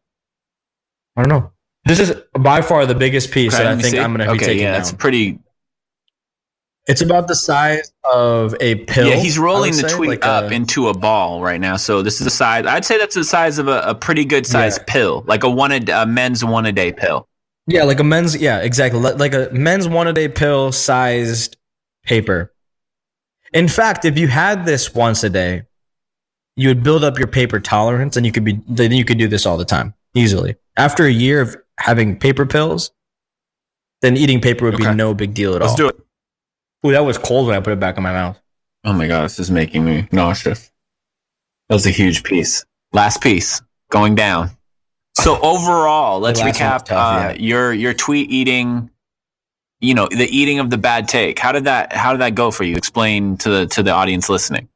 [1.17, 1.51] I don't know.
[1.85, 3.99] This is by far the biggest piece Okay, that I think see.
[3.99, 4.81] I'm going to be okay, taking yeah, down.
[4.81, 5.39] it's pretty.
[6.87, 9.09] It's about the size of a pill.
[9.09, 11.77] Yeah, he's rolling the say, tweet like up a- into a ball right now.
[11.77, 12.67] So this is the size.
[12.67, 14.93] I'd say that's the size of a, a pretty good sized Yeah.
[14.93, 17.27] pill, like a one a, a men's one a day pill.
[17.67, 18.37] Yeah, like a men's.
[18.37, 19.01] Yeah, exactly.
[19.01, 21.57] Like a men's one a day pill sized
[22.05, 22.53] paper.
[23.55, 25.62] In fact, if you had this once a day,
[26.57, 29.29] you would build up your paper tolerance, and you could be then you could do
[29.29, 30.57] this all the time easily.
[30.77, 32.93] After a year of having paper pills,
[34.03, 34.91] then eating paper would Okay.
[34.91, 35.69] be no big deal at all.
[35.69, 35.97] Let's do it.
[36.87, 38.39] Ooh, that was cold when I put it back in my mouth.
[38.85, 40.71] Oh my god, this is making me nauseous.
[41.69, 42.65] That was a huge piece.
[42.93, 44.51] Last piece going down.
[45.17, 47.33] So overall, let's last one was recap tough, uh, yeah.
[47.33, 48.91] your your tweet eating.
[49.81, 51.39] You know the eating of the bad take.
[51.39, 52.77] How did that How did that go for you?
[52.77, 54.69] Explain to the to the audience listening.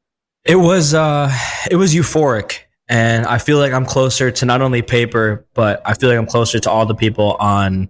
[0.45, 1.31] It was uh
[1.71, 5.95] it was euphoric and I feel like I'm closer to not only paper but I
[5.95, 7.89] feel like I'm closer to all the people on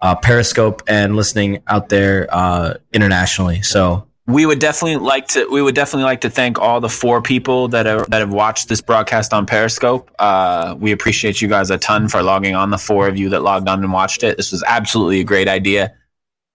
[0.00, 3.62] uh, Periscope and listening out there uh, internationally.
[3.62, 7.20] So we would definitely like to we would definitely like to thank all the four
[7.20, 10.10] people that are that have watched this broadcast on Periscope.
[10.18, 12.70] Uh, we appreciate you guys a ton for logging on.
[12.70, 14.36] The four of you that logged on and watched it.
[14.36, 15.94] This was absolutely a great idea.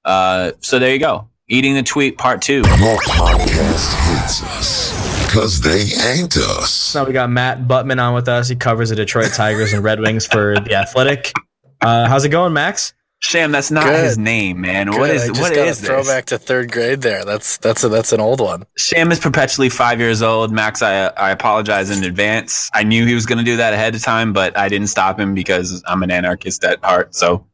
[0.05, 1.27] Uh, so there you go.
[1.47, 2.55] Eating the tweet part two.
[2.55, 5.04] Your podcast hates us
[5.35, 5.81] because they
[6.13, 6.95] ain't us.
[6.95, 8.47] now we got Matt Buttman on with us.
[8.47, 11.33] He covers the Detroit Tigers and Red Wings for the Athletic.
[11.81, 12.93] Uh, how's it going, Max?
[13.19, 14.03] Sham, that's not Good.
[14.03, 14.87] his name, man.
[14.87, 14.97] Good.
[14.99, 16.25] What is I just what got is a this?
[16.25, 17.25] to third grade there.
[17.25, 18.63] That's that's a, that's an old one.
[18.77, 20.51] Sham is perpetually five years old.
[20.53, 22.69] Max, I I apologize in advance.
[22.73, 25.19] I knew he was going to do that ahead of time, but I didn't stop
[25.19, 27.13] him because I'm an anarchist at heart.
[27.15, 27.45] So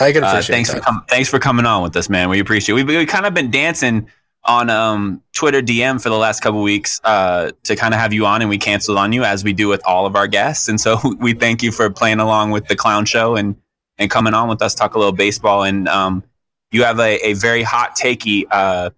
[0.00, 0.78] I can Uh, appreciate thanks that.
[0.78, 2.28] for com- thanks for coming on with us, man.
[2.28, 2.78] We appreciate.
[2.78, 2.84] it.
[2.86, 4.08] We we kind of been dancing
[4.46, 8.26] on um, Twitter DM for the last couple weeks uh, to kind of have you
[8.26, 10.68] on, and we canceled on you as we do with all of our guests.
[10.68, 13.56] And so we thank you for playing along with the clown show and
[13.96, 15.62] and coming on with us, talk a little baseball.
[15.62, 16.24] And um,
[16.72, 18.90] you have a, a very hot takey uh,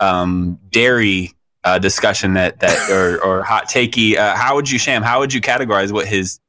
[0.00, 1.32] um, dairy
[1.64, 4.16] uh, discussion that that or or hot takey.
[4.16, 5.02] Uh, how would you sham?
[5.02, 6.40] How would you categorize what his?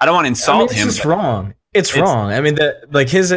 [0.00, 0.88] I don't want to I mean, insult it's him.
[0.88, 1.54] just but- wrong.
[1.74, 2.32] It's, It's- wrong.
[2.32, 3.34] I mean, that like his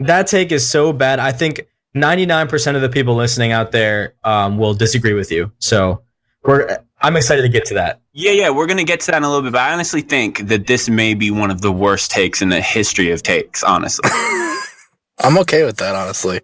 [0.00, 1.18] that take is so bad.
[1.20, 5.50] I think 99% of the people listening out there um, will disagree with you.
[5.58, 6.02] So
[6.42, 8.00] we're I'm excited to get to that.
[8.12, 10.48] Yeah, yeah, we're gonna get to that in a little bit, but I honestly think
[10.48, 13.62] that this may be one of the worst takes in the history of takes.
[13.62, 14.08] Honestly,
[15.18, 16.40] I'm okay with that, honestly.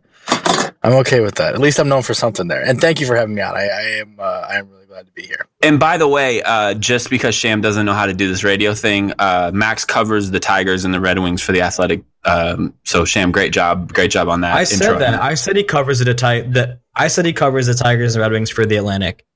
[0.85, 1.55] I'm okay with that.
[1.55, 2.63] At least I'm known for something there.
[2.63, 3.55] And thank you for having me on.
[3.55, 5.47] I, I am uh, I am really glad to be here.
[5.63, 8.75] and by the way, uh, just because Sham doesn't know how to do this radio
[8.75, 12.03] thing, uh, Max covers the Tigers and the Red Wings for the Athletic.
[12.25, 14.55] Um, so Sham, great job, great job on that.
[14.55, 14.99] I said intro.
[15.01, 15.21] that.
[15.21, 18.33] I said he covers the ti- that I said he covers the Tigers and Red
[18.33, 19.27] Wings for the Atlantic.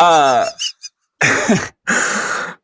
[0.00, 0.48] Uh,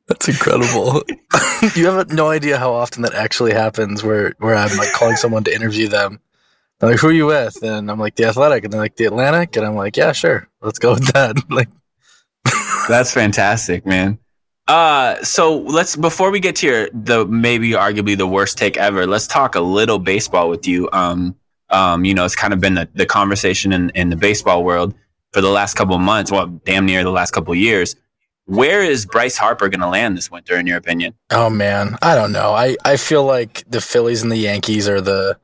[0.09, 1.03] That's incredible.
[1.75, 5.45] you have no idea how often that actually happens where, where I'm like calling someone
[5.45, 6.21] to interview them.
[6.79, 7.63] They're like, who are you with?
[7.63, 8.65] And I'm like, the athletic.
[8.65, 9.57] And they're like, the Atlantic.
[9.57, 10.49] And I'm like, yeah, sure.
[10.61, 11.37] Let's go with that.
[11.51, 11.69] Like,
[12.89, 14.19] That's fantastic, man.
[14.69, 19.07] Uh, so let's before we get to your the maybe arguably the worst take ever,
[19.07, 20.89] let's talk a little baseball with you.
[20.93, 21.37] Um,
[21.71, 24.95] um, you know, it's kind of been the, the conversation in, in the baseball world
[25.33, 27.97] for the last couple months, well, damn near the last couple years.
[28.47, 31.15] Where is Bryce Harper going to land this winter, in your opinion?
[31.31, 32.53] oh man, I don't know.
[32.53, 35.39] I, I feel like the Phillies and the Yankees are the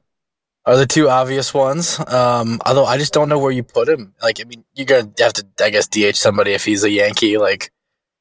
[0.64, 1.98] are the two obvious ones.
[2.06, 4.14] Um, although I just don't know where you put him.
[4.22, 7.36] Like, I mean, you're gonna have to, I guess, DH somebody if he's a Yankee.
[7.38, 7.72] Like,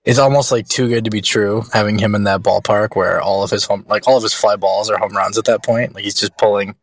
[0.03, 3.43] it's almost like too good to be true having him in that ballpark where all
[3.43, 5.93] of his home, like all of his fly balls are home runs at that point.
[5.93, 6.75] Like he's just pulling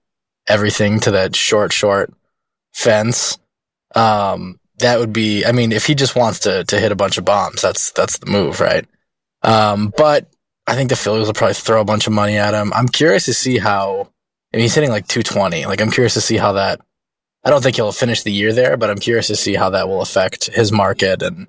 [0.49, 2.13] everything to that short, short
[2.73, 3.39] fence.
[3.95, 5.45] Um, that would be.
[5.45, 8.19] I mean, if he just wants to to hit a bunch of bombs, that's that's
[8.19, 8.87] the move, right?
[9.43, 10.29] Um, but
[10.67, 12.73] I think the Phillies will probably throw a bunch of money at him.
[12.73, 14.11] I'm curious to see how.
[14.53, 15.67] I mean, he's hitting like 220.
[15.67, 16.81] Like, I'm curious to see how that.
[17.45, 19.89] I don't think he'll finish the year there, but I'm curious to see how that
[19.89, 21.49] will affect his market and,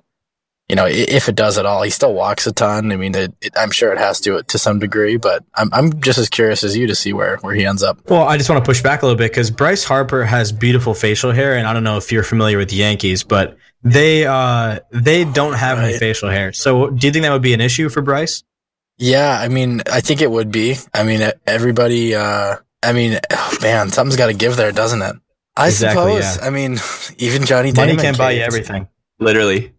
[0.70, 1.82] you know, if it does at all.
[1.82, 2.92] He still walks a ton.
[2.92, 6.00] I mean, it, it, I'm sure it has to to some degree, but I'm I'm
[6.00, 7.98] just as curious as you to see where where he ends up.
[8.08, 10.94] Well, I just want to push back a little bit because Bryce Harper has beautiful
[10.94, 14.78] facial hair, and I don't know if you're familiar with the Yankees, but they uh
[14.92, 16.52] they don't have any facial hair.
[16.52, 18.44] So, do you think that would be an issue for Bryce?
[18.96, 20.76] Yeah, I mean, I think it would be.
[20.94, 22.14] I mean, everybody.
[22.14, 25.16] uh I mean, oh, man, something's got to give there, doesn't it?
[25.56, 26.36] I Exactly, suppose.
[26.38, 26.46] yeah.
[26.46, 26.78] I mean,
[27.18, 28.88] even Johnny Money Damon can't buy you everything.
[29.18, 29.74] Literally,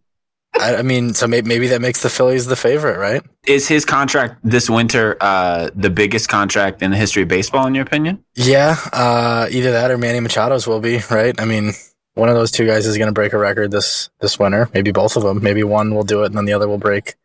[0.60, 3.24] I, I mean, so maybe, maybe that makes the Phillies the favorite, right?
[3.47, 7.74] Is his contract this winter uh, the biggest contract in the history of baseball, in
[7.76, 8.24] your opinion?
[8.36, 11.39] Yeah, uh, either that or Manny Machado's will be, right?
[11.39, 11.72] I mean,
[12.14, 14.70] one of those two guys is going to break a record this this winter.
[14.74, 15.41] Maybe both of them.
[15.41, 17.16] Maybe one will do it, and then the other will break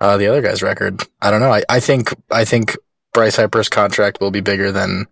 [0.00, 1.02] uh, the other guy's record.
[1.20, 1.52] I don't know.
[1.52, 2.76] I, I think I think
[3.12, 5.06] Bryce Harper's contract will be bigger than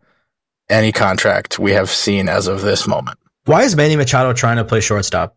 [0.69, 3.19] any contract we have seen as of this moment.
[3.45, 5.37] Why is Manny Machado trying to play shortstop?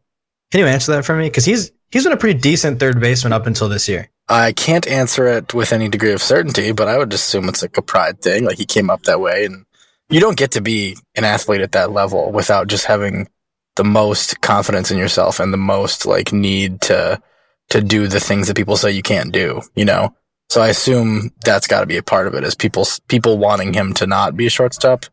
[0.51, 1.25] Can you answer that for me?
[1.25, 4.09] Because he's he's been a pretty decent third baseman up until this year.
[4.29, 7.77] I can't answer it with any degree of certainty, but I would assume it's like
[7.77, 8.43] a pride thing.
[8.43, 9.65] Like he came up that way, and
[10.09, 13.29] you don't get to be an athlete at that level without just having
[13.77, 17.21] the most confidence in yourself and the most like need to
[17.69, 19.61] to do the things that people say you can't do.
[19.75, 20.13] You know,
[20.49, 22.43] so I assume that's got to be a part of it.
[22.43, 25.05] Is people people wanting him to not be a shortstop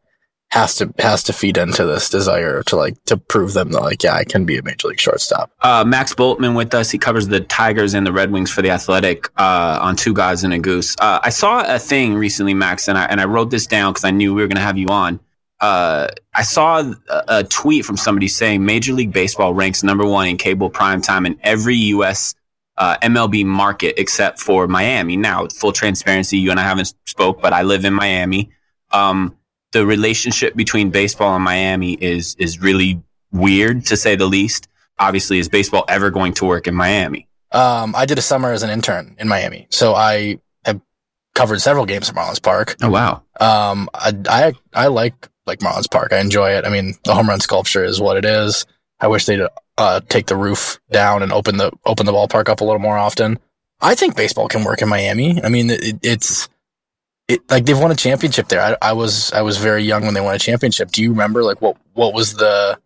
[0.51, 4.05] has to has to feed into this desire to like to prove them that like
[4.05, 5.51] yeah I can be a major league shortstop.
[5.61, 6.93] Uh, Max Bultman with us.
[6.93, 10.45] He covers the Tigers and the Red Wings for the Athletic uh, on Two Guys
[10.45, 10.95] and a Goose.
[11.01, 14.05] Uh, I saw a thing recently, Max, and I and I wrote this down because
[14.05, 15.19] I knew we were going to have you on.
[15.61, 16.93] Uh, I saw
[17.29, 21.27] a, tweet from somebody saying Major League Baseball ranks number one in cable prime time
[21.27, 22.35] in every U.S.
[22.77, 25.17] Uh, MLB market except for Miami.
[25.17, 28.51] Now, full transparency, you and I haven't spoke, but I live in Miami.
[28.93, 29.37] Um,
[29.75, 33.03] the relationship between baseball and Miami is is really
[33.33, 34.69] weird to say the least.
[34.99, 37.27] Obviously, is baseball ever going to work in Miami?
[37.51, 40.81] Um, I did a summer as an intern in Miami, so I have
[41.35, 42.77] covered several games at Marlins Park.
[42.81, 43.23] Oh wow!
[43.41, 46.13] Um, I, I I like like Marlins Park.
[46.13, 46.65] I enjoy it.
[46.65, 48.67] I mean, the home run sculpture is what it is.
[49.01, 49.47] I wish they'd
[49.77, 52.97] uh, take the roof down and open the open the ballpark up a little more
[52.97, 53.41] often.
[53.81, 55.43] I think baseball can work in Miami.
[55.43, 56.49] I mean, it, it's
[57.29, 58.61] it, like they've won a championship there.
[58.61, 60.91] I, I, was I was very young when they won a championship.
[60.91, 62.79] Do you remember like what what was the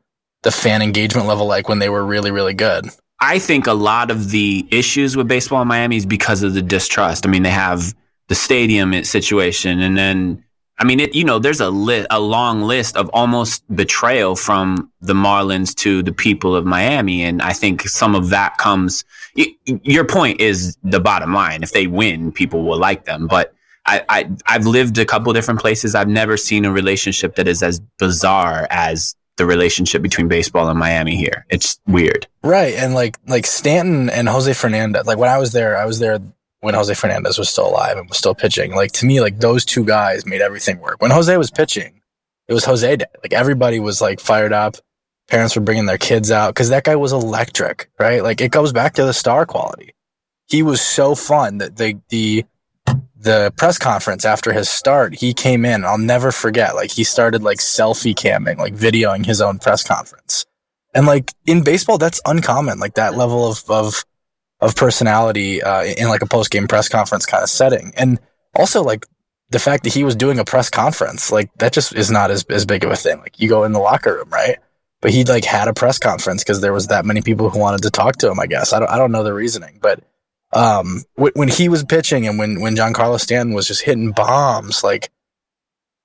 [0.43, 2.87] the fan engagement level like when they were really really good?
[3.21, 6.63] I think a lot of the issues with baseball in Miami is because of the
[6.63, 7.27] distrust.
[7.27, 7.95] I mean, they have
[8.29, 10.45] the stadium situation, and then
[10.79, 14.93] I mean, it, you know, there's a li- a long list of almost betrayal from
[15.01, 19.05] the Marlins to the people of Miami, and I think some of that comes.
[19.37, 21.65] Y- your point is the bottom line.
[21.65, 23.53] If they win, people will like them, but
[23.89, 25.95] I, I've lived a couple different places.
[25.95, 30.79] I've never seen a relationship that is as bizarre as the relationship between baseball and
[30.79, 31.47] Miami here.
[31.49, 32.27] It's weird.
[32.43, 32.75] Right.
[32.75, 36.19] And like like Stanton and Jose Fernandez, like when I was there, I was there
[36.61, 38.75] when Jose Fernandez was still alive and was still pitching.
[38.75, 41.01] Like to me, like those two guys made everything work.
[41.01, 42.03] When Jose was pitching,
[42.49, 43.07] it was Jose day.
[43.23, 44.77] Like everybody was like fired up.
[45.29, 48.23] Parents were bringing their kids out because that guy was electric, right?
[48.23, 49.95] Like it goes back to the star quality.
[50.47, 52.45] He was so fun that the the
[53.21, 55.85] the press conference after his start, he came in.
[55.85, 56.75] I'll never forget.
[56.75, 60.47] Like he started like selfie camming, like videoing his own press conference.
[60.95, 62.79] And like in baseball, that's uncommon.
[62.79, 64.05] Like that level of of
[64.61, 67.93] of personality uh, in like a post game press conference kind of setting.
[67.97, 68.21] And
[68.55, 69.05] also like
[69.51, 72.45] the fact that he was doing a press conference, like that just is not as
[72.45, 73.19] as big of a thing.
[73.19, 74.59] Like you go in the locker room, right?
[75.01, 77.83] But he like had a press conference because there was that many people who wanted
[77.83, 78.39] to talk to him.
[78.39, 80.05] I guess I don't I don't know the reasoning, but
[80.53, 85.11] um, when he was pitching and when when Giancarlo Stanton was just hitting bombs, like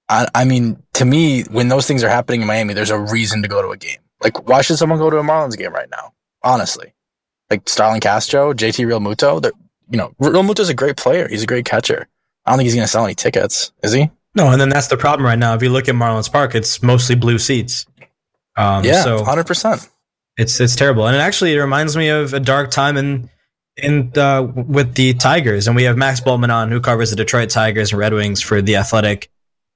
[0.10, 3.42] I, I mean, to me, when those things are happening in Miami, there's a reason
[3.42, 4.00] to go to a game.
[4.22, 6.14] Like, why should someone go to a Marlins game right now?
[6.44, 6.94] Honestly,
[7.50, 9.44] like Starlin Castro, JT Realmuto,
[9.90, 11.28] you know, Realmuto's a great player.
[11.28, 12.08] He's a great catcher.
[12.46, 14.10] I don't think he's going to sell any tickets, is he?
[14.36, 15.54] No, and then that's the problem right now.
[15.54, 17.86] If you look at Marlins Park, it's mostly blue seats.
[18.58, 19.88] Um, yeah, so hundred percent.
[20.38, 23.30] It's it's terrible, and it actually it reminds me of a dark time in
[23.78, 27.50] in the, with the Tigers, and we have Max Bultman on, who covers the Detroit
[27.50, 29.30] Tigers and Red Wings for the Athletic,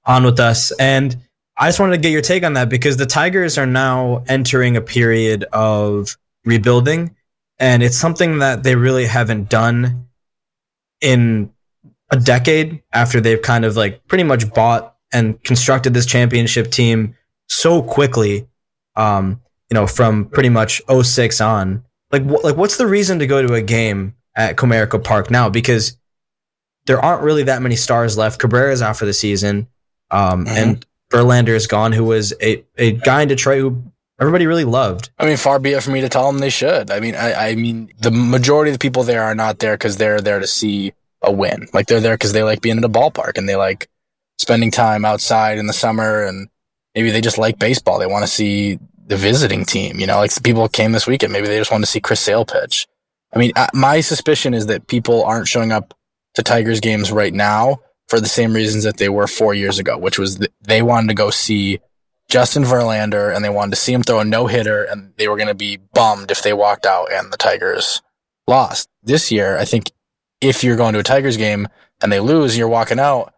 [0.05, 0.71] on with us.
[0.79, 1.17] And
[1.57, 4.77] I just wanted to get your take on that because the Tigers are now entering
[4.77, 7.15] a period of rebuilding,
[7.59, 10.07] and it's something that they really haven't done
[11.01, 11.51] in
[12.09, 17.15] a decade after they've kind of like pretty much bought and constructed this championship team
[17.47, 18.47] so quickly.
[18.95, 23.27] Um, you know, from pretty much 06 on like wh- like what's the reason to
[23.27, 25.49] go to a game at Comerica Park now?
[25.49, 25.97] Because
[26.85, 28.39] there aren't really that many stars left.
[28.39, 29.67] Cabrera's out for the season,
[30.11, 30.57] um, mm-hmm.
[30.57, 33.83] and Verlander is gone, who was a, a guy in Detroit who
[34.19, 35.09] everybody really loved.
[35.17, 36.91] I mean, far be it for me to tell them they should.
[36.91, 39.97] I mean, I, I mean, the majority of the people there are not there because
[39.97, 41.67] they're there to see a win.
[41.73, 43.89] Like they're there because they like being in a ballpark and they like
[44.37, 46.49] spending time outside in the summer and
[46.95, 47.99] maybe they just like baseball.
[47.99, 49.99] They want to see the visiting team.
[49.99, 51.33] You know, like people came this weekend.
[51.33, 52.87] Maybe they just wanted to see Chris Sale pitch.
[53.33, 55.93] I mean, my suspicion is that people aren't showing up
[56.35, 59.97] to Tigers games right now for the same reasons that they were four years ago,
[59.97, 61.79] which was they wanted to go see
[62.29, 65.35] Justin Verlander and they wanted to see him throw a no hitter, and they were
[65.37, 68.01] going to be bummed if they walked out and the Tigers
[68.47, 68.89] lost.
[69.03, 69.91] This year, I think
[70.41, 71.67] if you're going to a Tigers game
[72.01, 73.33] and they lose you're walking out,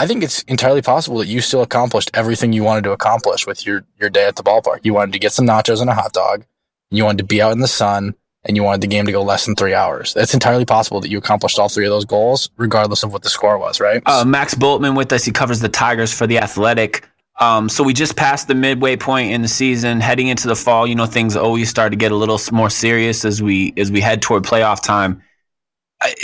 [0.00, 3.66] I think it's entirely possible that you still accomplished everything you wanted to accomplish with
[3.66, 4.78] your, your day at the ballpark.
[4.82, 6.46] You wanted to get some nachos and a hot dog,
[6.90, 9.22] you wanted to be out in the sun, and you wanted the game to go
[9.22, 10.14] less than three hours.
[10.16, 13.28] It's entirely possible that you accomplished all three of those goals, regardless of what the
[13.28, 14.02] score was, right?
[14.06, 15.22] Uh, Max Bultman with us.
[15.22, 17.06] He covers the Tigers for the Athletic.
[17.38, 20.86] Um, so we just passed the midway point in the season, heading into the fall.
[20.86, 24.00] You know, things always start to get a little more serious as we as we
[24.00, 25.20] head toward playoff time.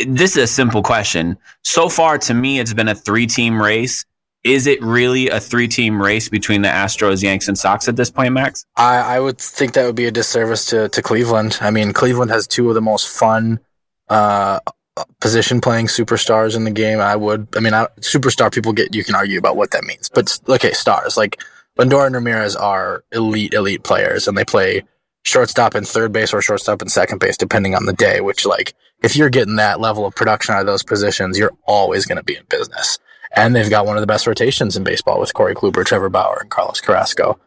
[0.06, 1.36] This is a simple question.
[1.62, 4.04] So far, to me, it's been a three-team race.
[4.42, 8.32] Is it really a three-team race between the Astros, Yanks, and Sox at this point,
[8.32, 8.64] Max?
[8.76, 11.58] I, I would think that would be a disservice to, to Cleveland.
[11.60, 13.58] I mean, Cleveland has two of the most fun
[14.08, 14.60] uh,
[15.20, 17.00] position playing superstars in the game.
[17.00, 20.08] I would, I mean, I, superstar people get, you can argue about what that means,
[20.08, 21.42] but okay, stars like
[21.78, 24.84] Lindor and Ramirez are elite, elite players and they play
[25.26, 28.74] shortstop and third base or shortstop and second base, depending on the day, which like,
[29.02, 32.24] if you're getting that level of production out of those positions, you're always going to
[32.24, 32.98] be in business.
[33.34, 36.38] And they've got one of the best rotations in baseball with Corey Kluber, Trevor Bauer,
[36.40, 37.38] and Carlos Carrasco.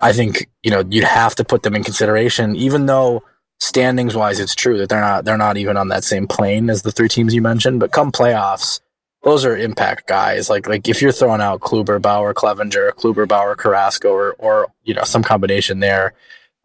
[0.00, 3.22] I think you know you'd have to put them in consideration, even though
[3.58, 6.82] standings wise, it's true that they're not they're not even on that same plane as
[6.82, 7.80] the three teams you mentioned.
[7.80, 8.80] But come playoffs,
[9.22, 10.48] those are impact guys.
[10.48, 14.94] Like like if you're throwing out Kluber, Bauer, Clevinger, Kluber, Bauer, Carrasco, or or you
[14.94, 16.14] know some combination there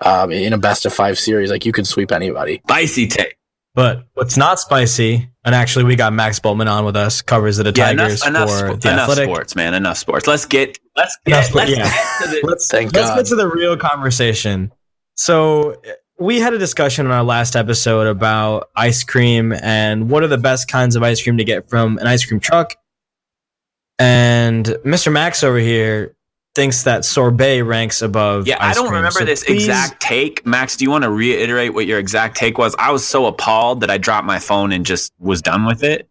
[0.05, 2.61] um, in a best of five series, like you could sweep anybody.
[2.67, 3.35] Spicy take.
[3.75, 7.65] But what's not spicy, and actually we got Max Bultman on with us, covers the
[7.65, 9.25] Yeah, Tigers enough, enough, for spo- the enough Athletic.
[9.29, 9.73] sports, man.
[9.73, 10.27] Enough sports.
[10.27, 11.83] Let's get let's get, sport- let's yeah.
[11.83, 13.15] get to the, Let's Thank let's God.
[13.17, 14.71] get to the real conversation.
[15.15, 15.75] So uh,
[16.19, 20.37] we had a discussion in our last episode about ice cream and what are the
[20.37, 22.75] best kinds of ice cream to get from an ice cream truck.
[23.97, 25.11] And Mr.
[25.11, 26.15] Max over here
[26.59, 28.45] thinks that sorbet ranks above.
[28.45, 28.95] Yeah, I don't cream.
[28.95, 30.45] remember So this please- exact take.
[30.45, 32.75] Max, do you want to reiterate what your exact take was?
[32.77, 36.09] I was so appalled that I dropped my phone and just was done with it.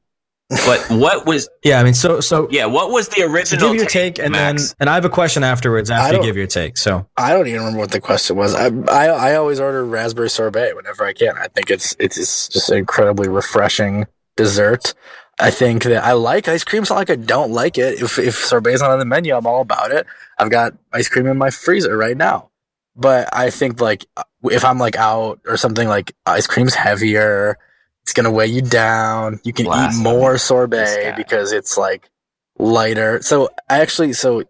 [0.48, 3.76] But what was Yeah, I mean, so so yeah, what was the so original give
[3.80, 4.68] your take, and Max?
[4.68, 6.78] then and I have a question afterwards after you give your take.
[6.78, 8.54] So I don't even remember what the question was.
[8.54, 11.36] I, I I always order raspberry sorbet whenever I can.
[11.36, 14.06] I think it's it's just incredibly refreshing
[14.38, 14.94] dessert.
[15.40, 16.82] I think that I like ice cream.
[16.82, 18.02] It's not like I don't like it.
[18.02, 20.06] If if sorbet's not on the menu, I'm all about it.
[20.38, 22.50] I've got ice cream in my freezer right now.
[22.96, 24.06] But I think like
[24.44, 27.56] if I'm like out or something like ice cream's heavier,
[28.02, 29.40] it's gonna weigh you down.
[29.44, 30.00] You can Blasphemy.
[30.00, 32.10] eat more sorbet because it's like
[32.58, 33.22] lighter.
[33.22, 34.42] So I actually so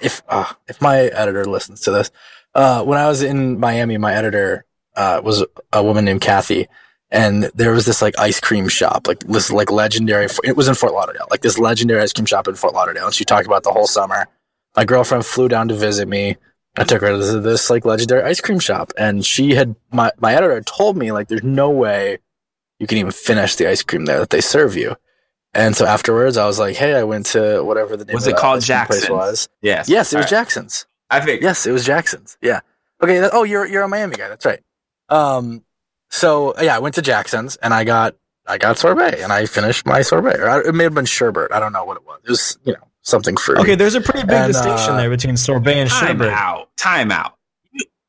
[0.00, 2.10] if uh, if my editor listens to this,
[2.54, 6.68] uh, when I was in Miami, my editor uh, was a woman named Kathy,
[7.10, 10.26] and there was this like ice cream shop, like this like legendary.
[10.44, 13.14] It was in Fort Lauderdale, like this legendary ice cream shop in Fort Lauderdale, and
[13.14, 14.26] she talked about the whole summer.
[14.76, 16.36] My girlfriend flew down to visit me.
[16.76, 20.10] I took her to this, this like legendary ice cream shop, and she had my
[20.18, 22.18] my editor told me like, "There's no way
[22.78, 24.96] you can even finish the ice cream there that they serve you."
[25.54, 28.34] And so afterwards, I was like, "Hey, I went to whatever the name Was of
[28.34, 29.10] it called ice cream place Jaxson's?
[29.10, 29.88] was." Yes.
[29.88, 30.46] Yes, it was All right.
[30.48, 30.86] Jaxson's.
[31.08, 32.36] I think Yes, it was Jaxson's.
[32.42, 32.60] Yeah.
[33.02, 33.20] Okay.
[33.20, 34.28] that- oh, you're you're a Miami guy.
[34.28, 34.60] That's right.
[35.08, 35.62] Um.
[36.10, 38.14] So yeah, I went to Jaxson's and I got
[38.46, 40.38] I got sorbet and I finished my sorbet.
[40.40, 41.50] Or I, it may have been sherbet.
[41.52, 42.20] I don't know what it was.
[42.24, 43.62] It was you know something fruity.
[43.62, 46.06] okay, there's a pretty big And, distinction uh, there between sorbet and sherbet.
[46.08, 46.32] time sherbet.
[46.32, 46.76] out.
[46.76, 47.34] Time out.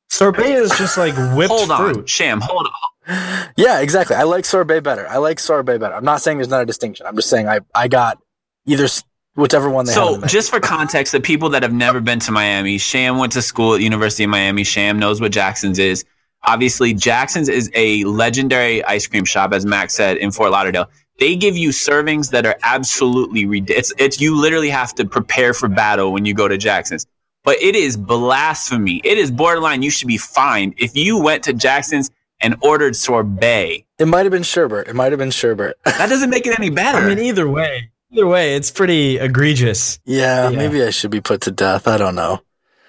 [0.10, 1.94] Sorbet is just like whipped Hold on.
[1.94, 2.10] fruit.
[2.10, 3.48] Sham, hold on.
[3.58, 4.16] yeah, exactly.
[4.16, 5.08] I like sorbet better.
[5.08, 5.94] I like sorbet better.
[5.96, 7.06] I'm not saying there's not a distinction.
[7.06, 8.20] I'm just saying I I got
[8.66, 8.88] either
[9.36, 10.00] whichever one they had.
[10.00, 13.34] So, the just for context, the people that have never been to Miami, Sham went
[13.34, 14.64] to school at University of Miami.
[14.64, 16.06] Sham knows what Jaxson's is.
[16.46, 20.90] Obviously, Jaxson's is a legendary ice cream shop, as Max said, in Fort Lauderdale.
[21.20, 23.92] They give you servings that are absolutely ridiculous.
[23.92, 27.06] It's, it's you literally have to prepare for battle when you go to Jaxson's.
[27.44, 29.02] But it is blasphemy.
[29.04, 29.82] It is borderline.
[29.82, 33.84] You should be fined if you went to Jaxson's and ordered sorbet.
[33.98, 34.88] it might have been sherbet.
[34.88, 35.76] It might have been sherbet.
[35.86, 37.00] That doesn't make it any better.
[37.00, 40.00] I mean, either way, either way, it's pretty egregious.
[40.06, 40.56] yeah, Yeah.
[40.58, 41.88] maybe I should be put to death.
[41.88, 42.42] I don't know.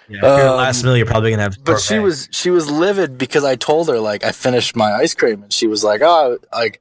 [0.09, 1.63] Yeah, Um, last meal, you're probably gonna have.
[1.63, 2.05] But she sorbet.
[2.05, 5.53] was she was livid because I told her like I finished my ice cream and
[5.53, 6.81] she was like, "Oh, like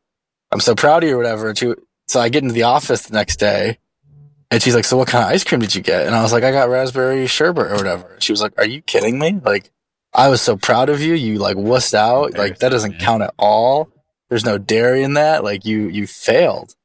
[0.51, 1.73] I'm so proud of you or whatever." And she,
[2.07, 3.79] so I get into the office the next day
[4.49, 6.31] and she's like, "So what kind of ice cream did you get?" And I was
[6.31, 9.39] like, "I got raspberry sherbet or whatever." And she was like, "Are you kidding me?
[9.43, 9.71] Like
[10.13, 11.13] I was so proud of you.
[11.13, 12.37] You like wussed out.
[12.37, 13.89] Like that doesn't count at all.
[14.29, 15.43] There's no dairy in that.
[15.43, 16.75] Like you you failed."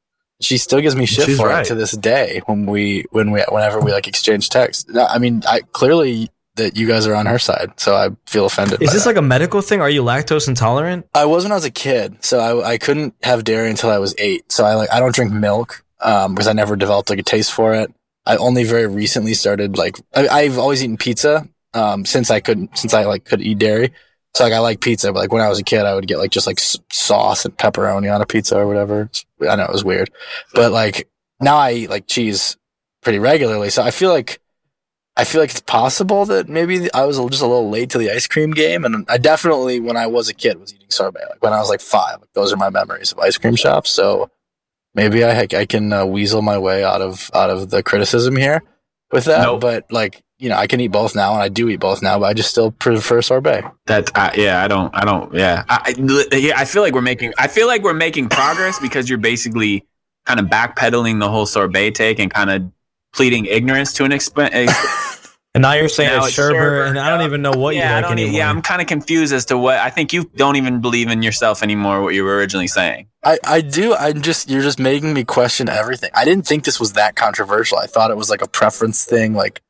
[0.43, 1.65] She still gives me shit She's for right.
[1.65, 4.85] it to this day when we when we whenever we like exchange texts.
[4.95, 8.81] I mean, I clearly that you guys are on her side, so I feel offended.
[8.81, 9.09] Is this that.
[9.09, 9.81] like a medical thing?
[9.81, 11.07] Are you lactose intolerant?
[11.15, 13.97] I was when I was a kid, so I, I couldn't have dairy until I
[13.97, 14.51] was eight.
[14.51, 17.51] So I like I don't drink milk um, because I never developed like a taste
[17.51, 17.93] for it.
[18.25, 22.77] I only very recently started like I, I've always eaten pizza um, since I couldn't
[22.77, 23.93] since I like could eat dairy.
[24.35, 26.17] So like I like pizza, but like when I was a kid, I would get
[26.17, 29.09] like just like s- sauce and pepperoni on a pizza or whatever.
[29.47, 30.09] I know it was weird,
[30.53, 31.07] but like
[31.39, 32.57] now I eat like cheese
[33.01, 33.69] pretty regularly.
[33.69, 34.39] So I feel like
[35.15, 38.09] I feel like it's possible that maybe I was just a little late to the
[38.09, 41.27] ice cream game, and I definitely when I was a kid was eating sorbet.
[41.29, 43.91] Like when I was like five, like those are my memories of ice cream shops.
[43.91, 44.31] So
[44.95, 48.63] maybe I I can uh, weasel my way out of out of the criticism here
[49.11, 49.43] with that.
[49.43, 49.61] Nope.
[49.61, 52.19] But like you know, I can eat both now, and I do eat both now,
[52.19, 53.63] but I just still prefer sorbet.
[53.85, 57.01] That uh, yeah, I don't, I don't, yeah, I, I, yeah, I feel like we're
[57.01, 59.87] making, I feel like we're making progress because you're basically
[60.25, 62.69] kind of backpedaling the whole sorbet take and kind of
[63.13, 64.53] pleading ignorance to an extent.
[65.55, 66.87] And now you're saying Now it's it's sherbet, sherbet.
[66.89, 68.33] and I don't even know what yeah, you like don't, anymore.
[68.39, 71.21] yeah, I'm kind of confused as to what I think you don't even believe in
[71.21, 72.01] yourself anymore.
[72.01, 73.05] What you were originally saying.
[73.23, 73.93] I, I do.
[73.93, 76.09] I'm just you're just making me question everything.
[76.15, 77.77] I didn't think this was that controversial.
[77.77, 79.61] I thought it was like a preference thing, like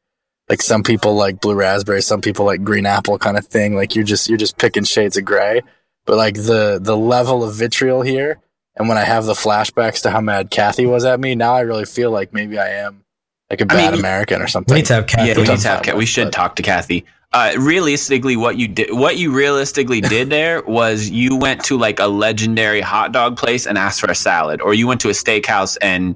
[0.49, 3.75] like some people like blue raspberry, some people like green apple kind of thing.
[3.75, 5.61] Like you're just you're just picking shades of gray.
[6.05, 8.39] But like the the level of vitriol here,
[8.75, 11.61] and when I have the flashbacks to how mad Kathy was at me, now I
[11.61, 13.03] really feel like maybe I am
[13.49, 14.73] like a I bad mean, American or something.
[14.73, 15.29] we need to have Kathy.
[15.29, 15.77] yeah, we need to have.
[15.79, 17.05] fine Ca- we should but- talk to Kathy.
[17.35, 21.99] Uh, realistically, what you did, what you realistically did there was you went to like
[21.99, 25.13] a legendary hot dog place and asked for a salad, or you went to a
[25.13, 26.15] steakhouse and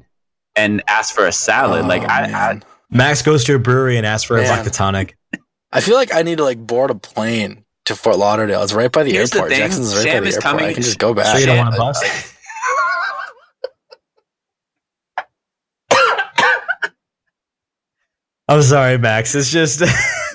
[0.55, 1.85] and asked for a salad.
[1.85, 2.63] Oh, like I, I, man.
[2.89, 4.55] Max goes to a brewery and asks for a Man.
[4.57, 5.17] vodka tonic.
[5.71, 8.63] I feel like I need to like board a plane to Fort Lauderdale.
[8.63, 9.51] It's right by the Here's airport.
[9.51, 10.43] thing, Jaxson's right Sham by the is airport.
[10.51, 11.25] coming- I can just go back.
[11.27, 12.03] So you don't want to bust?
[18.47, 19.35] I'm sorry, Max.
[19.35, 19.81] It's just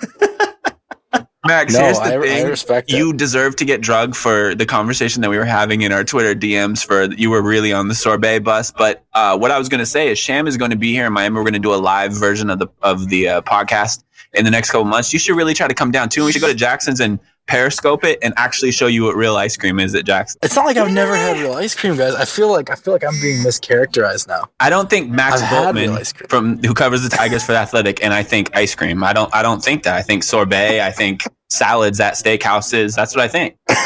[1.44, 2.46] Max, no, here's the I, I thing.
[2.46, 2.96] respect it.
[2.96, 6.34] you deserve to get drugged for the conversation that we were having in our Twitter
[6.34, 8.70] DMs for you were really on the sorbet bus.
[8.70, 11.06] But uh, what I was going to say is Sham is going to be here
[11.06, 11.34] in Miami.
[11.34, 14.50] We're going to do a live version of the of the uh, podcast in the
[14.50, 15.12] next couple months.
[15.12, 16.24] You should really try to come down too.
[16.24, 19.56] We should go to Jaxson's and periscope it and actually show you what real ice
[19.56, 20.36] cream is at Jaxson.
[20.42, 22.14] It's not like I've never had real ice cream, guys.
[22.14, 24.44] I feel like I feel like I'm being mischaracterized now.
[24.60, 28.14] I don't think Max I've Bultman from who covers the Tigers for the Athletic and
[28.14, 29.02] I think ice cream.
[29.04, 29.94] I don't I don't think that.
[29.96, 30.80] I think sorbet.
[30.80, 32.94] I think salads at steakhouses.
[32.96, 33.56] That's what I think.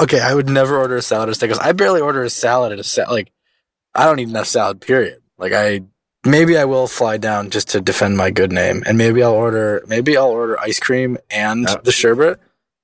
[0.00, 1.60] Okay, I would never order a salad at steakhouse.
[1.60, 3.32] I barely order a salad at a sa- like.
[3.94, 4.80] I don't eat enough salad.
[4.80, 5.20] Period.
[5.38, 5.80] Like I
[6.24, 9.82] maybe I will fly down just to defend my good name, and maybe I'll order
[9.88, 11.84] maybe I'll order ice cream and Yep.
[11.84, 12.38] the sherbet,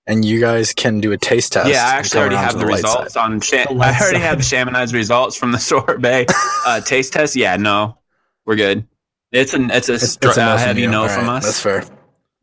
[0.06, 1.68] and you guys can do a taste test.
[1.68, 3.20] Yeah, I actually already have to the, results side.
[3.20, 3.40] on.
[3.40, 4.22] Sham- The I already side.
[4.22, 6.26] have the Chamonix results from the sorbet
[6.66, 7.36] uh, taste test.
[7.36, 7.98] Yeah, no,
[8.44, 8.86] we're good.
[9.32, 11.44] It's an it's a It's, str- it's a uh, no heavy no All from us.
[11.44, 11.84] That's fair.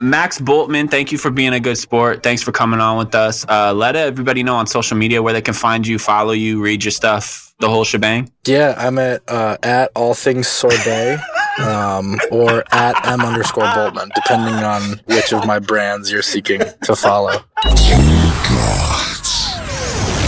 [0.03, 2.23] Max Bultman, thank you for being a good sport.
[2.23, 3.45] Thanks for coming on with us.
[3.47, 6.83] Uh, let everybody know on social media where they can find you, follow you, read
[6.83, 8.31] your stuff, the whole shebang.
[8.47, 11.19] Yeah, I'm at uh, at all things sorbet,
[11.59, 16.95] um, or at m underscore Bultman, depending on which of my brands you're seeking to
[16.95, 17.33] follow.
[17.75, 19.53] Two gods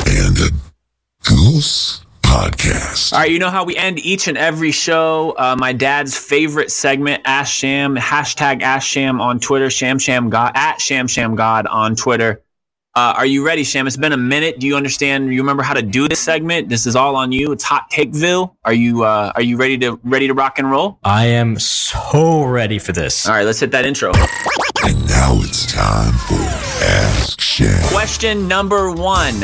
[0.05, 0.51] and a
[1.27, 2.02] goose
[2.33, 3.13] podcast.
[3.13, 5.35] All right, you know how we end each and every show.
[5.37, 10.51] Uh, my dad's favorite segment, Ask Sham, hashtag Ask Sham on Twitter, Sham Sham God
[10.55, 12.42] at Sham Sham God on Twitter.
[12.95, 13.87] Uh, are you ready, Sham?
[13.87, 14.59] It's been a minute.
[14.59, 15.33] Do you understand?
[15.33, 16.69] You remember how to do this segment?
[16.69, 17.51] This is all on you.
[17.51, 18.55] It's Hot Takeville.
[18.65, 20.99] Are you uh, are you ready to ready to rock and roll?
[21.03, 23.27] I am so ready for this.
[23.27, 24.11] All right, let's hit that intro.
[24.85, 26.35] And now it's time for
[26.85, 27.81] Ask Sham.
[27.87, 29.39] Question number one: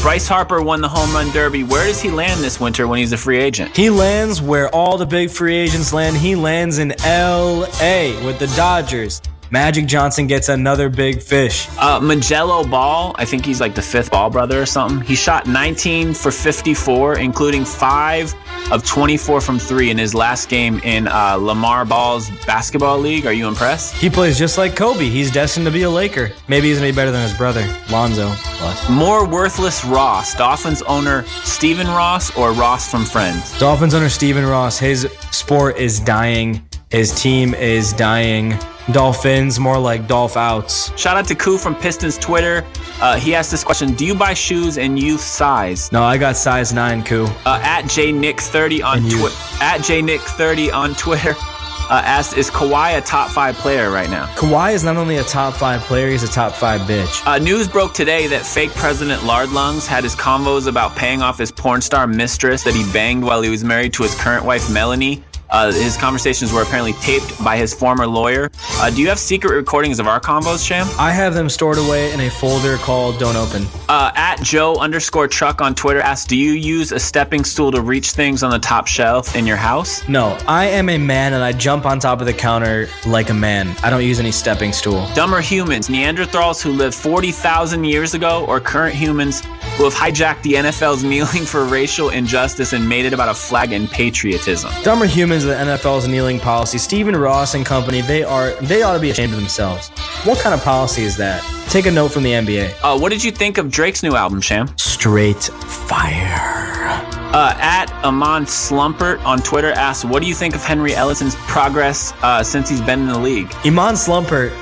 [0.00, 1.62] Bryce Harper won the home run derby.
[1.62, 3.76] Where does he land this winter when he's a free agent?
[3.76, 6.16] He lands where all the big free agents land.
[6.16, 8.24] He lands in L.A.
[8.24, 9.20] with the Dodgers.
[9.54, 11.68] Magic Johnson gets another big fish.
[11.78, 15.00] Uh, Magello Ball, I think he's like the fifth Ball brother or something.
[15.06, 18.34] He shot 19 for 54, including five
[18.72, 23.26] of 24 from three in his last game in uh, LaVar Ball's basketball league.
[23.26, 23.94] Are you impressed?
[23.94, 25.08] He plays just like Kobe.
[25.08, 26.32] He's destined to be a Laker.
[26.48, 28.30] Maybe he's gonna be better than his brother, Lonzo.
[28.30, 28.90] was.
[28.90, 33.56] More worthless Ross, Dolphins owner Stephen Ross or Ross from Friends?
[33.60, 34.80] Dolphins owner Steven Ross.
[34.80, 36.60] His sport is dying.
[36.90, 38.54] His team is dying.
[38.92, 40.96] Dolphins more like Dolph outs.
[40.98, 42.64] Shout out to Koo from Pistons Twitter.
[43.00, 45.90] Uh, he asked this question: Do you buy shoes in youth size?
[45.90, 47.02] No, I got size nine.
[47.02, 47.24] Coup.
[47.46, 49.00] Uh, at jnick30 on.
[49.00, 49.36] Twitter.
[49.60, 51.34] At jnick30 on Twitter.
[51.90, 54.24] Uh, asked, is Kawhi a top five player right now?
[54.36, 57.26] Kawhi is not only a top five player, he's a top five bitch.
[57.26, 61.36] Uh, news broke today that fake President Lard Lungs had his convos about paying off
[61.36, 64.70] his porn star mistress that he banged while he was married to his current wife
[64.72, 65.22] Melanie.
[65.54, 68.50] Uh, his conversations were apparently taped by his former lawyer.
[68.80, 70.84] Uh, do you have secret recordings of our combos, Sham?
[70.98, 73.64] I have them stored away in a folder called Don't Open.
[73.88, 77.80] Uh, at Joe underscore Truck on Twitter asks, do you use a stepping stool to
[77.80, 80.06] reach things on the top shelf in your house?
[80.08, 83.34] No, I am a man and I jump on top of the counter like a
[83.34, 83.74] man.
[83.82, 85.06] I don't use any stepping stool.
[85.14, 89.42] Dumber humans, Neanderthals who lived 40,000 years ago, or current humans
[89.76, 93.72] who have hijacked the NFL's kneeling for racial injustice and made it about a flag
[93.72, 94.70] and patriotism.
[94.82, 96.78] Dumber humans, the NFL's kneeling policy.
[96.78, 99.88] Stephen Ross and company, they are they ought to be ashamed of themselves.
[100.24, 101.42] What kind of policy is that?
[101.68, 102.74] Take a note from the NBA.
[102.82, 104.68] Uh, what did you think of Drake's new album, Sham?
[104.78, 106.64] Straight fire.
[107.34, 112.12] Uh, at Iman Slumpert on Twitter asks, what do you think of Henry Ellenson's progress
[112.22, 113.52] uh, since he's been in the league?
[113.64, 114.52] Iman Slumpert,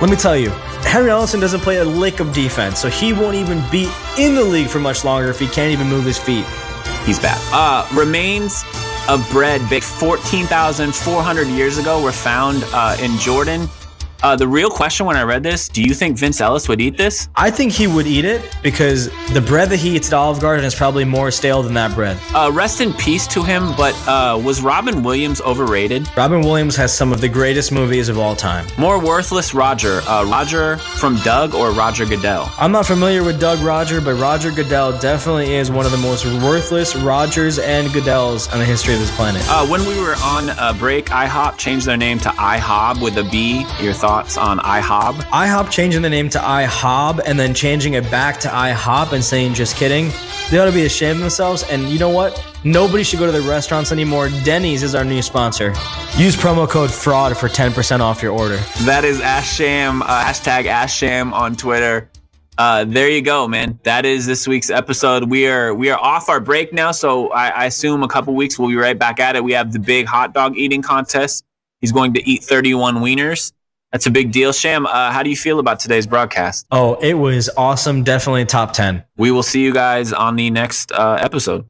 [0.00, 0.50] let me tell you,
[0.84, 4.44] Henry Ellison doesn't play a lick of defense, so he won't even be in the
[4.44, 6.44] league for much longer if he can't even move his feet.
[7.06, 7.40] He's bad.
[7.52, 8.64] Uh, remains
[9.08, 13.68] of bread baked 14,400 years ago were found uh, in Jordan.
[14.24, 16.96] Uh, the real question when I read this, do you think Vince Ellis would eat
[16.96, 17.28] this?
[17.36, 20.64] I think he would eat it because the bread that he eats at Olive Garden
[20.64, 22.18] is probably more stale than that bread.
[22.34, 26.08] Uh, rest in peace to him, but uh, was Robin Williams overrated?
[26.16, 28.66] Robin Williams has some of the greatest movies of all time.
[28.78, 30.00] More worthless Roger.
[30.08, 32.50] Uh, Roger from Doug or Roger Goodell?
[32.56, 36.24] I'm not familiar with Doug Roger, but Roger Goodell definitely is one of the most
[36.42, 39.42] worthless Rogers and Goodells in the history of this planet.
[39.50, 43.28] Uh, when we were on a break, IHOP changed their name to IHOB with a
[43.30, 43.66] B.
[43.82, 45.14] Your thoughts on IHOB?
[45.24, 49.54] IHOP changing the name to IHOB and then changing it back to IHOP and saying
[49.54, 50.10] just kidding.
[50.50, 51.64] They ought to be ashamed of themselves.
[51.64, 52.42] And you know what?
[52.62, 54.28] Nobody should go to the restaurants anymore.
[54.44, 55.70] Denny's is our new sponsor.
[56.16, 58.56] Use promo code FRAUD for 10% off your order.
[58.84, 62.08] That is Asham, uh, hashtag Asham on Twitter.
[62.56, 63.80] Uh, there you go, man.
[63.82, 65.28] That is this week's episode.
[65.28, 68.60] We are we are off our break now, so I, I assume a couple weeks
[68.60, 69.42] we'll be right back at it.
[69.42, 71.44] We have the big hot dog eating contest.
[71.80, 73.52] He's going to eat 31 wieners.
[73.94, 74.52] That's a big deal.
[74.52, 76.66] Sham, uh, how do you feel about today's broadcast?
[76.72, 78.02] Oh, it was awesome.
[78.02, 79.04] Definitely top 10.
[79.16, 81.68] We will see you guys on the next uh, episode.